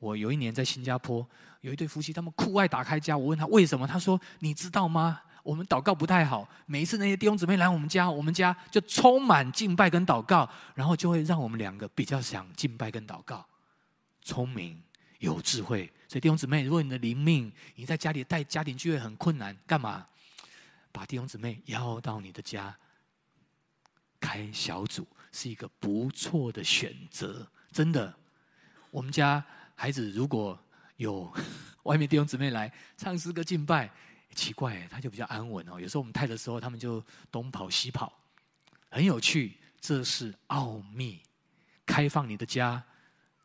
[0.00, 1.24] 我有一年在新加坡，
[1.60, 3.16] 有一对夫妻，他们酷爱打开家。
[3.16, 5.22] 我问他为什么，他说：“你知道吗？
[5.42, 6.48] 我们祷告不太好。
[6.66, 13.46] 每一次那些弟兄姊妹来我们家，我们家就充满敬拜跟祷告，然后就会让我们两个比较想敬拜跟祷告。
[14.22, 14.82] 聪明
[15.18, 20.06] 有智慧，所以弟兄姊妹，如果你的灵命，你在家里带家庭聚会很困难，干嘛？
[20.92, 22.76] 把弟兄姊妹邀到你的家，
[24.18, 27.46] 开小组是一个不错的选择。
[27.70, 28.14] 真的，
[28.90, 29.44] 我们家
[29.80, 30.62] 孩子如果
[30.96, 31.32] 有
[31.84, 33.90] 外面弟兄姊妹来唱诗歌敬拜，
[34.34, 35.80] 奇怪，他就比较安稳哦。
[35.80, 38.12] 有时候我们太的时候，他们就东跑西跑，
[38.90, 39.56] 很有趣。
[39.80, 41.22] 这是奥秘，
[41.86, 42.84] 开放你的家，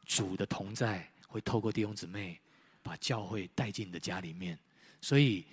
[0.05, 2.37] 主的同在会透过弟兄姊妹
[2.83, 4.59] 把教会带进你的家里面。
[4.99, 5.47] 所以，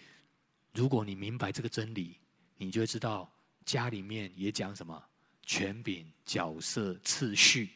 [0.74, 2.16] 如果你明白这个真理，
[2.56, 3.32] 你就会知道
[3.64, 5.00] 家里面也讲什么
[5.46, 7.70] 权柄、角色、次序。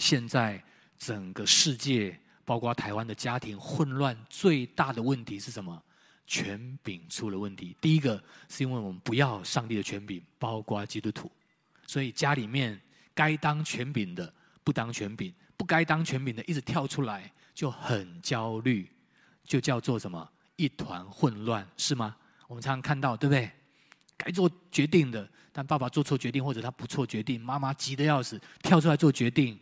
[0.00, 0.60] 现在
[0.98, 5.82] 整个世界，包括台湾的家庭混乱，最大的问题是什么？
[6.26, 7.74] 权柄出了问题。
[7.80, 11.32] 第一个是因为我们不要上帝的权柄，包括基督徒，
[11.86, 12.78] 所以家里面
[13.14, 14.30] 该当权柄的
[14.62, 18.90] 不当权柄，不该当权柄的一直跳出来，就很焦虑，
[19.44, 20.30] 就叫做什么？
[20.56, 22.14] 一团混乱，是吗？
[22.46, 23.50] 我们常常看到，对不对？
[24.16, 29.58] 该做决定的，但爸爸做错决定，或者他不做决定，妈妈急得要死，跳出来做决定。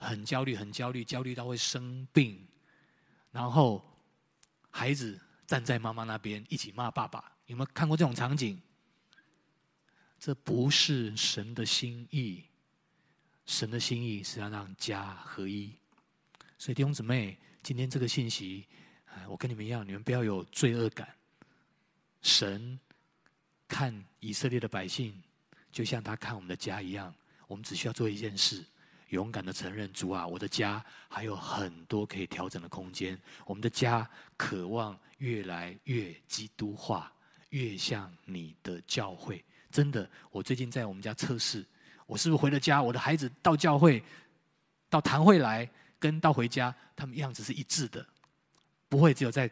[0.00, 2.44] 很焦虑，很焦虑，焦虑到会生病。
[3.30, 3.84] 然后
[4.70, 8.58] 孩子站在妈妈那边一起骂爸爸，有没有看过这种场景？
[10.18, 12.44] 这不是神的心意。
[13.46, 15.72] 神的心意是要让家合一。
[16.58, 18.66] 所以弟兄姊妹，今天这个信息，
[19.28, 21.08] 我跟你们一样，你们不要有罪恶感。
[22.22, 22.78] 神
[23.66, 25.20] 看以色列的百姓，
[25.72, 27.14] 就像他看我们的家一样，
[27.46, 28.64] 我们只需要做一件事。
[29.10, 33.18] 勇敢的承认，主啊，我的家还有很多可以调整的空间。
[33.44, 37.12] 我们的家渴望越来越基督化，
[37.50, 39.44] 越像你的教会。
[39.70, 41.64] 真的，我最近在我们家测试，
[42.06, 44.02] 我是不是回了家，我的孩子到教会、
[44.88, 45.68] 到堂会来，
[45.98, 48.04] 跟到回家，他们样子是一致的，
[48.88, 49.50] 不会只有在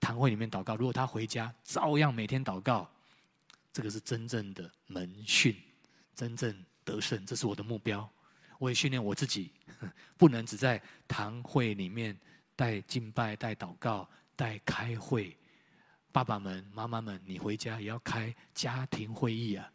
[0.00, 0.76] 堂会里面祷告。
[0.76, 2.90] 如果他回家照样每天祷告，
[3.72, 5.54] 这个是真正的门训，
[6.14, 8.08] 真正得胜，这是我的目标。
[8.58, 9.52] 我也训练我自己，
[10.16, 12.16] 不能只在堂会里面
[12.54, 15.36] 带敬拜、带祷告、带开会。
[16.12, 19.70] 爸爸们、妈妈们，你回家也要开家庭会议啊！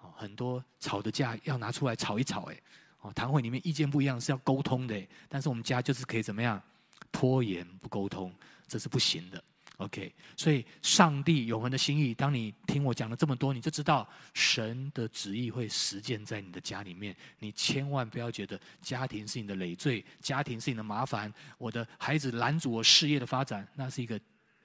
[0.00, 2.60] 哦，很多吵的架要拿出来吵一吵，哎，
[3.00, 6.62] 哦，堂会里面意见不一样是要沟通的，但是我们家就是可以怎么样？
[7.10, 8.30] 拖延不沟通，
[8.68, 9.42] 这是不行的。
[9.78, 17.14] OK，所以上帝永恒的心意，当你听我讲了这么多，你就知道神的旨意会实践在你的家里面。
[17.40, 24.18] 你千万不要觉得家庭是你的累赘，家庭是你的麻烦，我的孩子拦阻我事业的发展，那是一个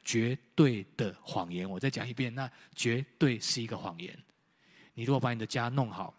[0.03, 1.67] 绝对的谎言。
[1.67, 4.15] 我再讲一遍，那绝对是一个谎言。
[4.93, 6.13] 你如果把你的家弄好，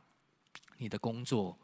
[0.79, 1.57] 你的工作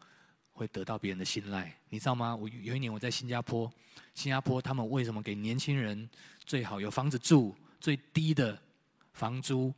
[0.52, 2.36] 会得到别人的信赖，你知道吗？
[2.36, 3.68] 我有一年我在新加坡，
[4.14, 6.08] 新加坡他们为什么给年轻人？
[6.46, 8.56] 最好有房子住，最低的
[9.12, 9.74] 房租，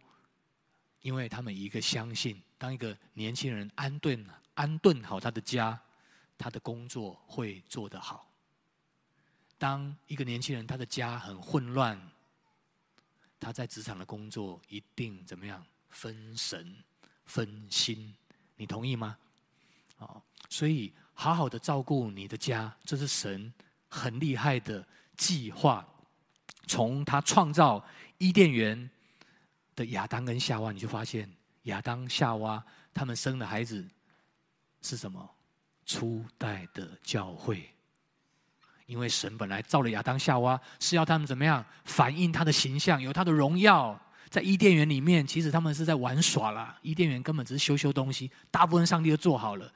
[1.01, 5.81] 因为他们一个相信，当一个年轻人安顿安顿好他的家，
[6.37, 8.31] 他的工作会做得好。
[9.57, 11.99] 当一个年轻人他的家很混乱，
[13.41, 15.65] 他在职场的工作一定怎么样？
[15.89, 16.77] 分神
[17.25, 18.15] 分心，
[18.57, 19.17] 你同意吗？
[19.97, 23.53] 哦，所以好好的照顾你的家，这是神
[23.89, 25.89] 很厉害的计划。
[26.69, 27.83] 从他创造
[28.19, 28.89] 伊甸园
[29.75, 31.29] 的亚当跟夏娃，你就发现
[31.65, 32.63] 亚当夏娃
[32.95, 33.85] 他们生的孩子
[34.83, 35.29] 是什么？
[35.87, 37.69] 初代的教会。
[38.87, 43.99] 因为神本来造了亚当夏娃，是要他们怎么样反映他的形象，有他的荣耀。
[44.31, 46.79] 在伊甸园里面，其实他们是在玩耍啦。
[46.83, 49.73] 伊甸园根本只是修修东西，大部分上帝都做好了。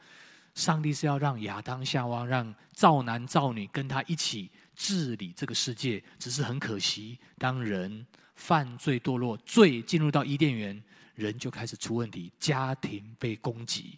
[0.54, 4.50] 上帝是要让亚当夏娃，让造男造女跟他一起。
[4.82, 10.82] 治理这个世界，只是很可惜，当人犯罪堕落，罪进入到伊甸园，
[11.14, 13.96] 人就开始出问题，家庭被攻击，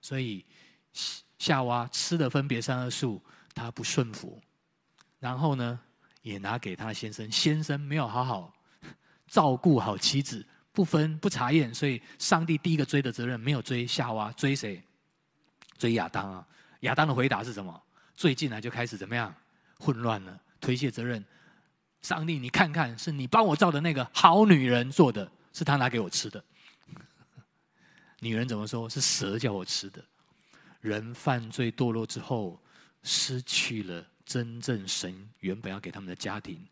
[0.00, 0.42] 所以
[1.38, 3.22] 夏娃吃的分别善恶树，
[3.54, 4.40] 他不顺服，
[5.18, 5.78] 然后呢，
[6.22, 8.50] 也拿给他先生，先生没有好好
[9.28, 14.82] 照顾好妻子，不分不查验，所以上帝第一个追的责任没有追夏娃，追谁？
[15.76, 16.48] 追亚当啊！
[16.80, 17.82] 亚当的回答是什么？
[18.14, 19.34] 最近来就开始怎么样？
[19.84, 21.22] 混乱了，推卸责任。
[22.00, 26.42] 上帝，你看看，是你帮我造的那个好女人做的，是她拿给我吃的。
[28.20, 28.88] 女人怎么说？
[28.88, 30.02] 是蛇叫我吃的。
[30.80, 32.58] 人犯罪堕落之后，
[33.02, 36.66] 失去了真正神原本要给他们的家庭。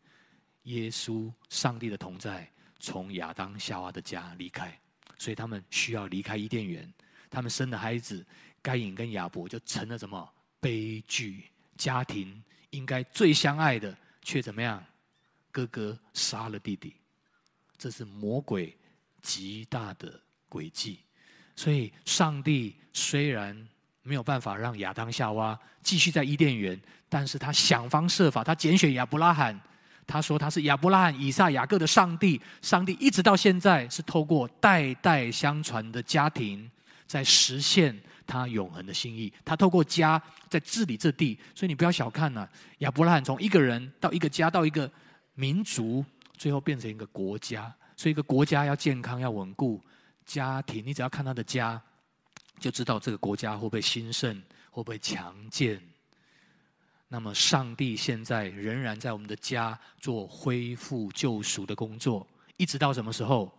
[0.63, 2.51] 耶稣，上帝的同在
[2.81, 4.79] 从亚当夏娃的家离开，
[5.19, 6.91] 所以他们需要离开伊甸园。
[7.29, 8.25] 他们生的孩子
[8.63, 11.45] 该隐跟亚伯就成了什么悲剧？
[11.79, 12.41] 家庭
[12.73, 14.85] 应该最相爱的，却怎么样？
[15.51, 16.95] 哥哥杀了弟弟，
[17.79, 18.77] 这是魔鬼
[19.23, 20.21] 极大的
[20.51, 20.99] 诡计。
[21.55, 23.57] 所以，上帝虽然
[24.03, 29.61] 没有办法让亚当夏娃继续在伊甸园，但是他想方设法，他拣选亚伯拉罕。
[30.05, 32.41] 他说他是亚伯拉罕、以撒、雅各的上帝。
[32.61, 36.69] 上帝一直到现在是透过代代相传的家庭，
[37.07, 37.97] 在实现
[38.27, 39.33] 他永恒的心意。
[39.45, 42.49] 他透过家在治理这地，所以你不要小看了
[42.79, 44.91] 亚伯拉罕，从一个人到一个家，到一个
[45.35, 46.05] 民族，
[46.37, 47.75] 最后变成一个国家。
[47.97, 49.81] 所以一个国家要健康、要稳固。
[50.25, 51.81] 家庭，你只要看他的家，
[52.59, 54.35] 就知道这个国家会不会兴盛，
[54.71, 55.81] 会不会强健。
[57.09, 63.53] 那么，上帝现在仍然在我们的家做恢复救赎的工作，一直到什么时候？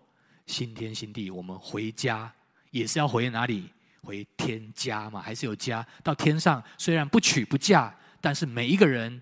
[0.45, 2.29] 新天新地，我们回家
[2.71, 3.69] 也是要回哪里？
[4.03, 5.85] 回天家嘛，还是有家？
[6.03, 9.21] 到天上，虽然不娶不嫁，但是每一个人，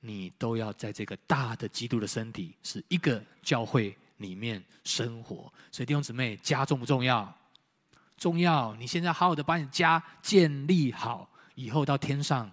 [0.00, 3.96] 你都要在这个大的基督的身体，是一个教会。
[4.20, 7.34] 里面生活，所以弟兄姊妹，家重不重要？
[8.18, 8.74] 重要！
[8.74, 12.52] 你现在好好的把你家建立好，以后到天上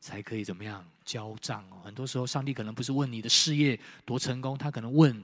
[0.00, 1.76] 才可以怎么样交账哦。
[1.84, 5.22] 很多时候，上帝可能不是问你的事业多成功，他可能问。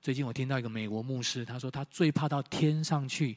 [0.00, 3.36] 最近我听到一个美国牧师，他说他最怕到天上去，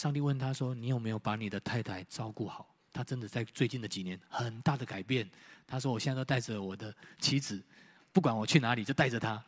[0.00, 5.28] 上帝问他说：“你有没有把你的太太照顾好？”他真的在最近的几年很大的改变。
[5.66, 7.62] 他说：“我现在都带着我的妻子，
[8.10, 9.44] 不管我去哪里，就带着她。”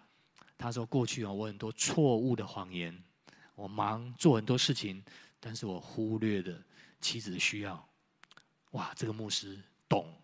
[0.58, 2.94] 他说：“过去啊，我很多错误的谎言，
[3.54, 5.02] 我忙做很多事情，
[5.40, 6.62] 但是我忽略了
[7.00, 7.88] 妻子的需要。
[8.72, 10.14] 哇，这个牧师懂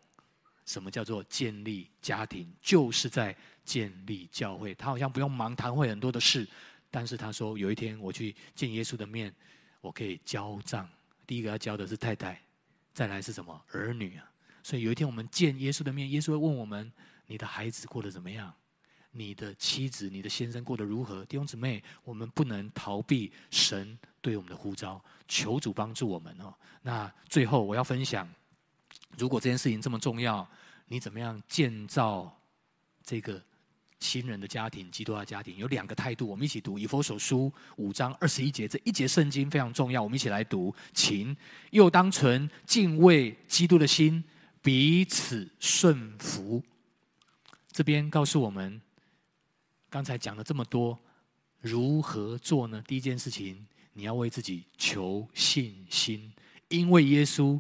[0.66, 4.74] 什么叫做建立家庭，就是在建立教会。
[4.74, 6.47] 他好像不用忙谈会很多的事，
[6.91, 9.35] 但是他说有一天我去见耶稣的面，
[9.81, 10.89] 我可以交账。
[11.26, 12.41] 第一个要交的是太太，
[12.93, 14.31] 再来是什么儿女啊？
[14.62, 16.93] 所以有一天我们见耶稣的面，耶稣会问我们：
[17.26, 18.53] 你的孩子过得怎么样？”
[19.11, 21.24] 你的妻子、你的先生过得如何？
[21.24, 26.55] 弟兄姊妹，我们不能逃避神对我们的呼召，求主帮助我们哦。
[26.83, 28.29] 那最后我要分享，
[29.16, 30.47] 如果这件事情这么重要，
[30.87, 32.39] 你怎么样建造
[33.03, 33.43] 这个
[34.01, 35.57] 新人的家庭、基督的家庭？
[35.57, 40.74] 有两个态度，我们一起读以弗所书五章二十一节，这一节圣经非常重要，我们一起来读。
[40.94, 41.36] 情
[41.70, 44.22] 又当存敬畏基督的心，
[44.62, 46.62] 彼此顺服。
[47.72, 48.80] 这边告诉我们。
[49.90, 50.99] 刚才讲了这么多，
[51.62, 52.82] 如何做呢？
[52.86, 56.30] 第一件事情，你要为自己求信心，
[56.68, 57.59] 因为耶稣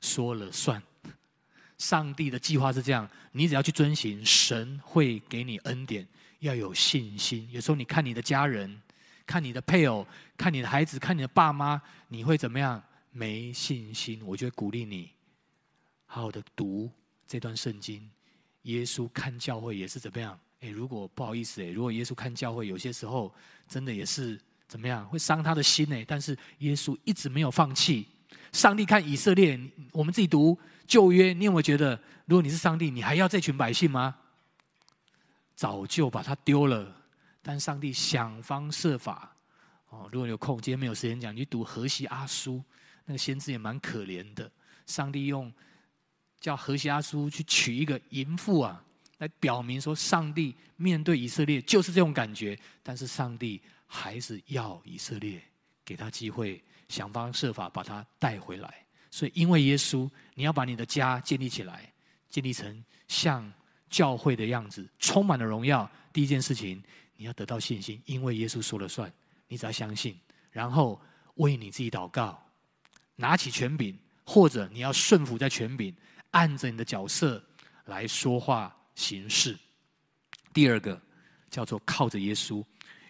[0.00, 0.82] 说了算。
[1.82, 6.06] 上帝的计划是这样，你只要去遵行，神会给你恩典。
[6.38, 7.48] 要有信心。
[7.50, 8.80] 有时候你看你的家人，
[9.26, 10.06] 看你的配偶，
[10.36, 12.80] 看你的孩子，看你的爸妈，你会怎么样？
[13.10, 14.20] 没信心。
[14.24, 15.10] 我就会鼓励你，
[16.06, 16.88] 好好的读
[17.26, 18.08] 这段圣经。
[18.62, 20.38] 耶稣看教会也是怎么样？
[20.60, 23.34] 诶，如果不好意思，诶，如果耶稣看教会，有些时候
[23.66, 26.04] 真的也是怎么样，会伤他的心诶。
[26.06, 28.06] 但是耶稣一直没有放弃。
[28.52, 29.58] 上帝看以色列，
[29.92, 30.58] 我们自己读
[30.92, 34.14] 旧约，你有没有觉得，如果你是上帝，你还要这群百姓吗？
[35.54, 36.94] 早就把他丢了。
[37.40, 39.34] 但上帝想方设法。
[39.88, 42.62] 哦，如果你有空，今天没有时间讲，你去读何西阿书，
[43.06, 44.50] 那个先知也蛮可怜的。
[44.84, 45.50] 上帝用
[46.38, 48.84] 叫何西阿书去娶一个淫妇啊。
[49.16, 55.42] 来表明说，上帝面对以色列就是这种感觉，但是上帝还是要以色列
[55.86, 58.84] 给他机会，想方设法把他带回来。
[59.12, 61.92] 所以，因为耶稣，你要把你的家建立起来，
[62.28, 63.52] 建立成像
[63.88, 65.88] 教会的样子，充满了荣耀。
[66.12, 66.82] 第一件事情，
[67.16, 69.12] 你要得到信心，因为耶稣说了算，
[69.46, 70.18] 你只要相信，
[70.50, 71.00] 然后
[71.34, 72.42] 为你自己祷告，
[73.14, 75.94] 拿起权柄，或者你要顺服在权柄，
[76.30, 77.40] 按着你的角色
[77.84, 78.76] 来说话。
[78.94, 79.58] 形式，
[80.52, 81.00] 第二个
[81.48, 82.62] 叫做靠着耶稣。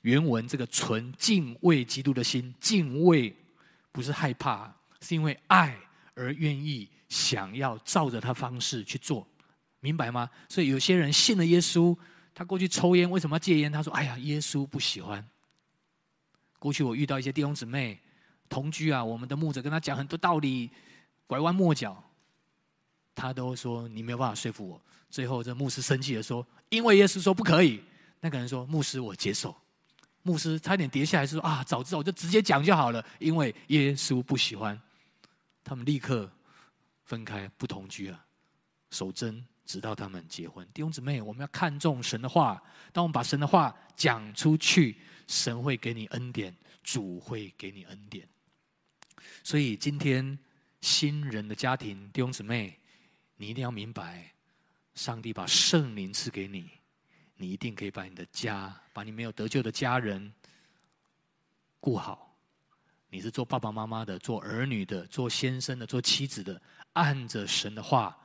[0.03, 3.35] 原文这个纯敬畏基督的心，敬畏
[3.91, 5.77] 不是害怕，是因为爱
[6.15, 9.27] 而愿意想要照着他方式去做，
[9.81, 10.29] 明白吗？
[10.49, 11.97] 所以有些人信了耶稣，
[12.35, 13.71] 他过去抽烟，为什么要戒烟？
[13.71, 15.27] 他说：“哎呀，耶稣不喜欢。”
[16.59, 18.01] 过去我遇到一些弟兄姊妹
[18.49, 20.71] 同居啊，我们的牧者跟他讲很多道理，
[21.27, 22.03] 拐弯抹角。
[23.15, 27.83] 他都说你没有办法说服我，最后这牧师生气的说：“因为耶稣说不可以。”
[28.21, 29.55] 那个人说：“牧师，我接受。”
[30.23, 34.81] 牧师差点跌下来说：“啊，早知道我就直接讲就好了。”因为耶稣不喜欢，
[35.65, 36.31] 他们立刻
[37.05, 38.27] 分开不同居啊，
[38.91, 40.67] 守贞直到他们结婚。
[40.75, 42.63] 弟兄姊妹，我们要看重神的话。
[42.93, 44.97] 当我们把神的话讲出去，
[45.29, 48.29] 神会给你恩典，主会给你恩典。
[49.45, 50.39] 所以今天
[50.81, 52.79] 新人的家庭，弟兄姊妹，
[53.37, 54.33] 你一定要明白，
[54.95, 56.71] 上帝把圣灵赐给你，
[57.37, 60.33] 你一定可以把你的家，把你没有得救的家人
[61.79, 62.32] 顾好。
[63.13, 66.59] 你是做爸爸妈妈的，做儿女的，做先生的，做妻子的，
[66.95, 68.17] 按着神的话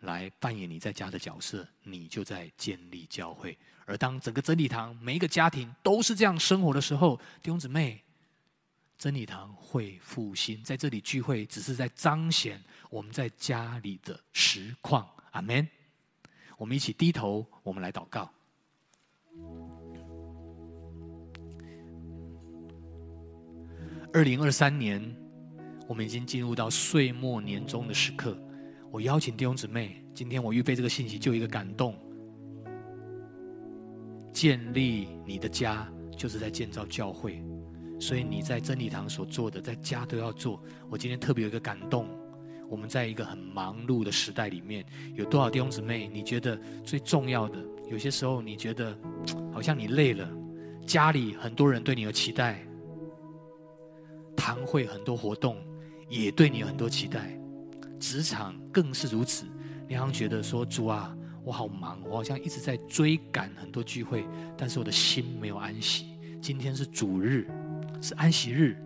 [0.00, 3.56] 来扮演你在家的角色，你就在建立教会。
[3.86, 8.04] 而当整个真理堂每一个家庭都是这样生活的时候，弟兄姊妹，
[8.98, 15.08] 真理堂会复兴，在这里聚会只是在彰显我们在家里的实况。
[15.30, 15.66] 阿门。
[16.58, 18.30] 我们一起低头，我们来祷告。
[24.14, 25.02] 二零二三年，
[25.86, 28.36] 我们已经进入到岁末年终的时刻。
[28.90, 31.94] 我邀请弟兄姊妹，今天我预备这个信息，就一个感动：
[34.32, 35.86] 建立你的家，
[36.16, 37.42] 就是在建造教会。
[38.00, 40.62] 所以你在真理堂所做的，在家都要做。
[40.88, 42.08] 我今天特别有一个感动：
[42.70, 44.86] 我们在一个很忙碌的时代里面，
[45.16, 46.08] 有多少弟兄姊妹？
[46.10, 47.58] 你觉得最重要的？
[47.90, 48.98] 有些时候你觉得
[49.52, 50.26] 好像你累了，
[50.86, 52.64] 家里很多人对你有期待。
[54.38, 55.56] 堂会很多活动，
[56.08, 57.38] 也对你有很多期待，
[57.98, 59.44] 职场更是如此。
[59.88, 61.14] 你好像觉得说：“主啊，
[61.44, 64.24] 我好忙，我好像一直在追赶很多聚会，
[64.56, 66.06] 但是我的心没有安息。
[66.40, 67.48] 今天是主日，
[68.00, 68.76] 是安息日，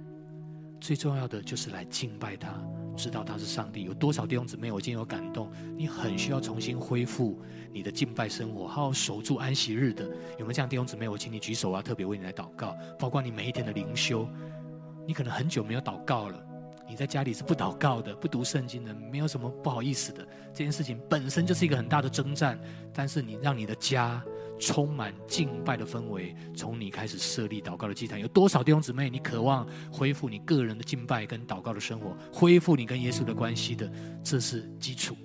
[0.80, 2.54] 最重要的就是来敬拜他，
[2.96, 3.82] 知道他是上帝。
[3.82, 7.38] 有多少弟兄姊妹，我今天有感动，你很需要重新恢复
[7.72, 10.04] 你的敬拜生活，好好守住安息日的。
[10.38, 11.08] 有没有这样弟兄姊妹？
[11.08, 14.26] 我请你举手啊，特别为你来祷告，包括你每一天的灵修。
[15.06, 16.46] 你可能很久没有祷告了，
[16.88, 20.26] 你在家里是不祷告的，不读圣经的，没有什么不好意思的。
[20.52, 22.58] 这件事情本身就是一个很大的征战，
[22.92, 24.22] 但是你让你的家
[24.60, 28.20] 充满敬拜的氛围，从你开始设立祷告的祭坛。
[28.20, 33.90] 有多少弟兄姊妹，你渴望恢复你个人的敬拜跟祷告的生活，恢复你跟耶稣的关系的？
[34.22, 35.16] 这是基础。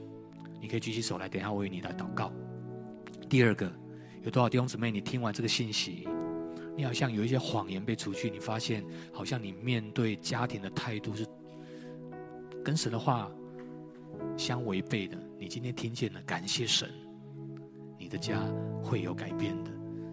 [0.59, 2.31] 你可以举起手来，等一下我为你来祷告。
[3.29, 3.71] 第二个，
[4.23, 6.07] 有多少弟兄姊妹，你听完这个信息？
[6.77, 11.25] 你好像有一些谎言被除去，你发现好像你面对家庭的态度是
[12.63, 13.31] 跟神的话
[14.37, 15.17] 相违背的。
[15.39, 16.87] 你今天听见了，感谢神，
[17.97, 18.43] 你的家
[18.83, 19.71] 会有改变的。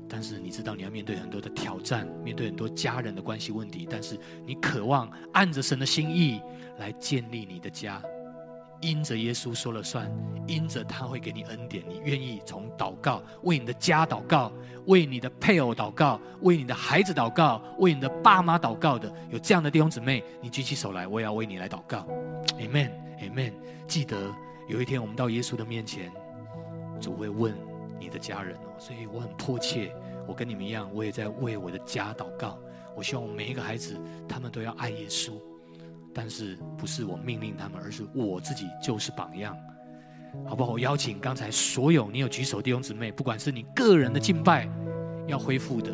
[0.08, 6.40] 但是你知道你要面对很多的挑战，面对很多家人的关系问题，但是你渴望按着神的心意
[6.78, 8.02] 来建立你的家。
[8.80, 10.10] 因着耶稣说了算，
[10.46, 14.52] 因着他会给你恩典，你愿意从祷告，为你的家祷告，
[14.86, 22.06] 为你的配偶祷告，为你的孩子祷告，为你的爸妈祷告的，有这样的弟兄姊妹，你举起手来，我也要为你来祷告。
[22.58, 23.52] Amen，Amen。
[23.88, 24.34] 记得
[24.68, 26.12] 有一天我们到耶稣的面前，
[27.00, 27.54] 主会问
[27.98, 29.94] 你的家人哦，所以我很迫切，
[30.26, 32.58] 我跟你们一样，我也在为我的家祷告。
[32.94, 33.98] 我希望每一个孩子，
[34.28, 35.32] 他们都要爱耶稣。
[36.14, 39.56] 但是不是我命令他们，而是我自己就是榜样，
[40.46, 40.72] 好不好？
[40.72, 44.68] 我邀请刚才所有你有举手弟兄姊妹，不管是你个人的敬拜
[45.26, 45.90] 要恢复的，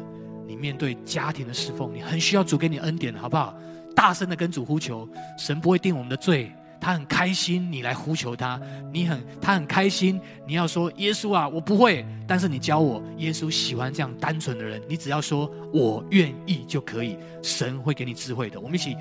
[0.47, 3.57] 你面对家庭的侍奉，你很需要主给你恩典，好不好？
[3.97, 5.09] 大声的跟主呼求，
[5.39, 8.61] 神不会定我们的罪，他很开心你来呼求他，
[8.93, 18.61] 你很他很开心，你要说耶稣啊，我不会，但是你教我，耶稣喜欢这样单纯的人，你只要说我愿意就可以，神会给你智慧的。
[18.61, 18.97] 我们一起。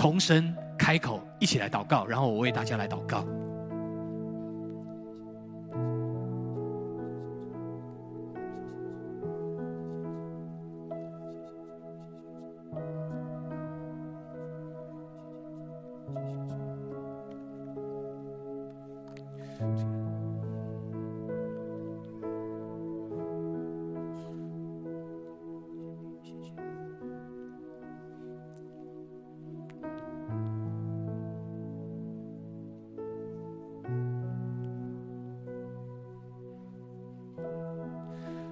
[0.00, 3.22] 同声开口，一起来祷告，然后我为大家来祷告。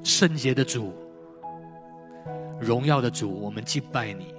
[0.09, 0.95] 圣洁的主，
[2.59, 4.35] 荣耀的主，我们敬拜你。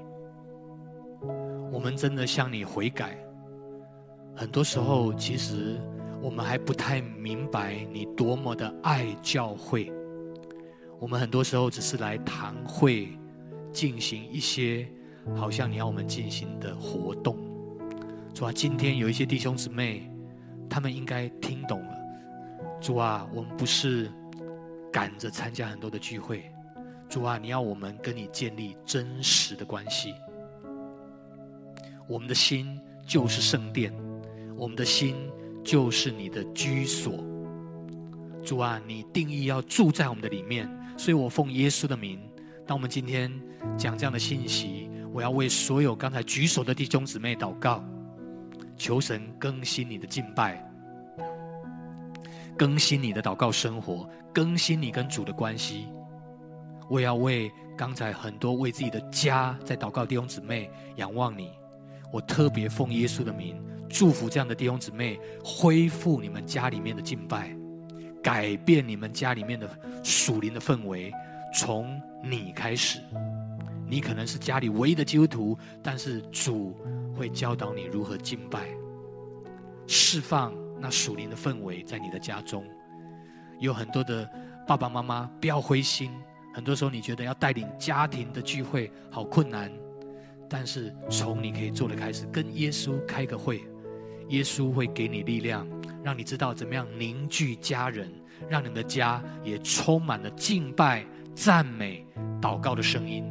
[1.72, 3.16] 我们真的向你悔改。
[4.36, 5.80] 很多时候，其实
[6.24, 9.94] 我们还不太明白你多么的爱教会。
[11.00, 13.10] 我们很多时候只是来堂会，
[13.72, 14.88] 进行一些
[15.36, 17.38] 好像你要我们进行的活动。
[18.34, 20.12] 主啊，今天有一些弟兄姊妹，
[20.68, 21.94] 他们应该听懂了。
[22.82, 24.12] 主啊，我们不是。
[24.92, 26.52] 赶着参加很多的聚会，
[27.08, 30.14] 主啊，你要我们跟你建立真实的关系。
[32.08, 33.94] 我们的心就是圣殿，
[34.58, 35.16] 我们的心
[35.64, 37.24] 就是你的居所。
[38.44, 40.68] 主啊，你定义要住在我们的里面，
[40.98, 42.20] 所以我奉耶稣的名，
[42.66, 43.32] 当我们今天
[43.78, 47.84] 讲这样的信息，我要为所有刚才举手的弟兄姊妹祷告，
[48.78, 50.69] 求神更新你的敬拜，
[52.60, 55.88] 更新你的祷告生活，更新你跟主的关系。
[56.90, 61.52] 我也要为刚才很多为自己的家在祷告弟兄姊妹仰望你，
[62.12, 63.56] 我特别奉耶稣的名
[63.88, 67.56] 祝福这样的弟兄姊妹恢复你们家里面的敬拜。
[68.22, 69.70] 改变你们家里面的
[70.04, 71.14] 属灵的氛围，
[71.56, 73.00] 从你开始。
[73.88, 76.76] 你可能是家里唯一的基督徒，但是主
[77.16, 78.68] 会教导你如何敬拜，
[79.88, 82.64] 释放那属灵的氛围在你的家中。
[83.60, 84.30] 有很多的
[84.68, 86.12] 爸爸妈妈不要灰心，
[86.54, 89.72] 很多时候你觉得要带领家庭的聚会好困难，
[90.50, 93.62] 但是从你可以做的开始，跟耶稣开个会，
[94.30, 95.68] 耶稣会给你力量。
[96.02, 98.10] 让你知道怎么样凝聚家人，
[98.48, 101.06] 让你们的家也充满了敬拜、
[101.36, 102.08] 赞美、
[102.42, 103.30] 祷告的声音，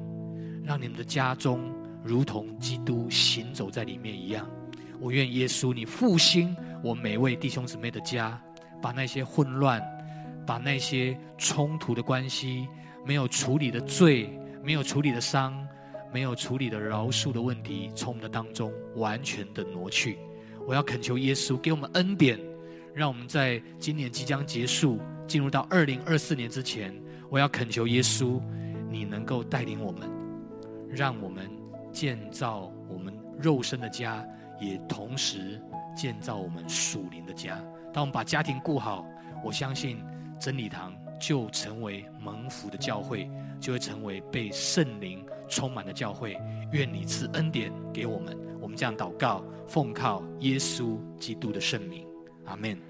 [0.63, 1.73] 让你们的家中
[2.05, 4.47] 如同基督行走在里面一样。
[5.01, 8.41] 我愿耶稣你复兴我每位弟兄姊妹的家，
[8.83, 9.83] 把那些混乱、
[10.47, 12.69] 把那些冲突的关系、
[13.05, 15.67] 没有处理的罪、没有处理的伤、
[16.13, 20.19] 没有处理的饶恕的问题，从我们的当中完全的挪去。
[20.67, 22.39] 我要恳求耶稣给我们恩典。
[22.95, 26.93] 让我们在今年即将结束，进入到二零二四年之前，
[27.31, 28.41] 我要恳求耶稣，
[28.91, 30.11] 你能够带领我们，
[30.91, 31.49] 让我们
[31.93, 34.27] 建造我们肉身的家，
[34.61, 35.61] 也同时
[35.97, 37.63] 建造我们属灵的家。
[37.93, 39.07] 当我们把家庭顾好，
[39.45, 40.03] 我相信
[40.39, 43.31] 真理堂就成为蒙福的教会，
[43.61, 46.37] 就会成为被圣灵充满的教会。
[46.73, 52.07] 愿你赐恩典给我们，我们这样祷告，奉靠耶稣基督的圣名。
[52.45, 52.88] 阿门。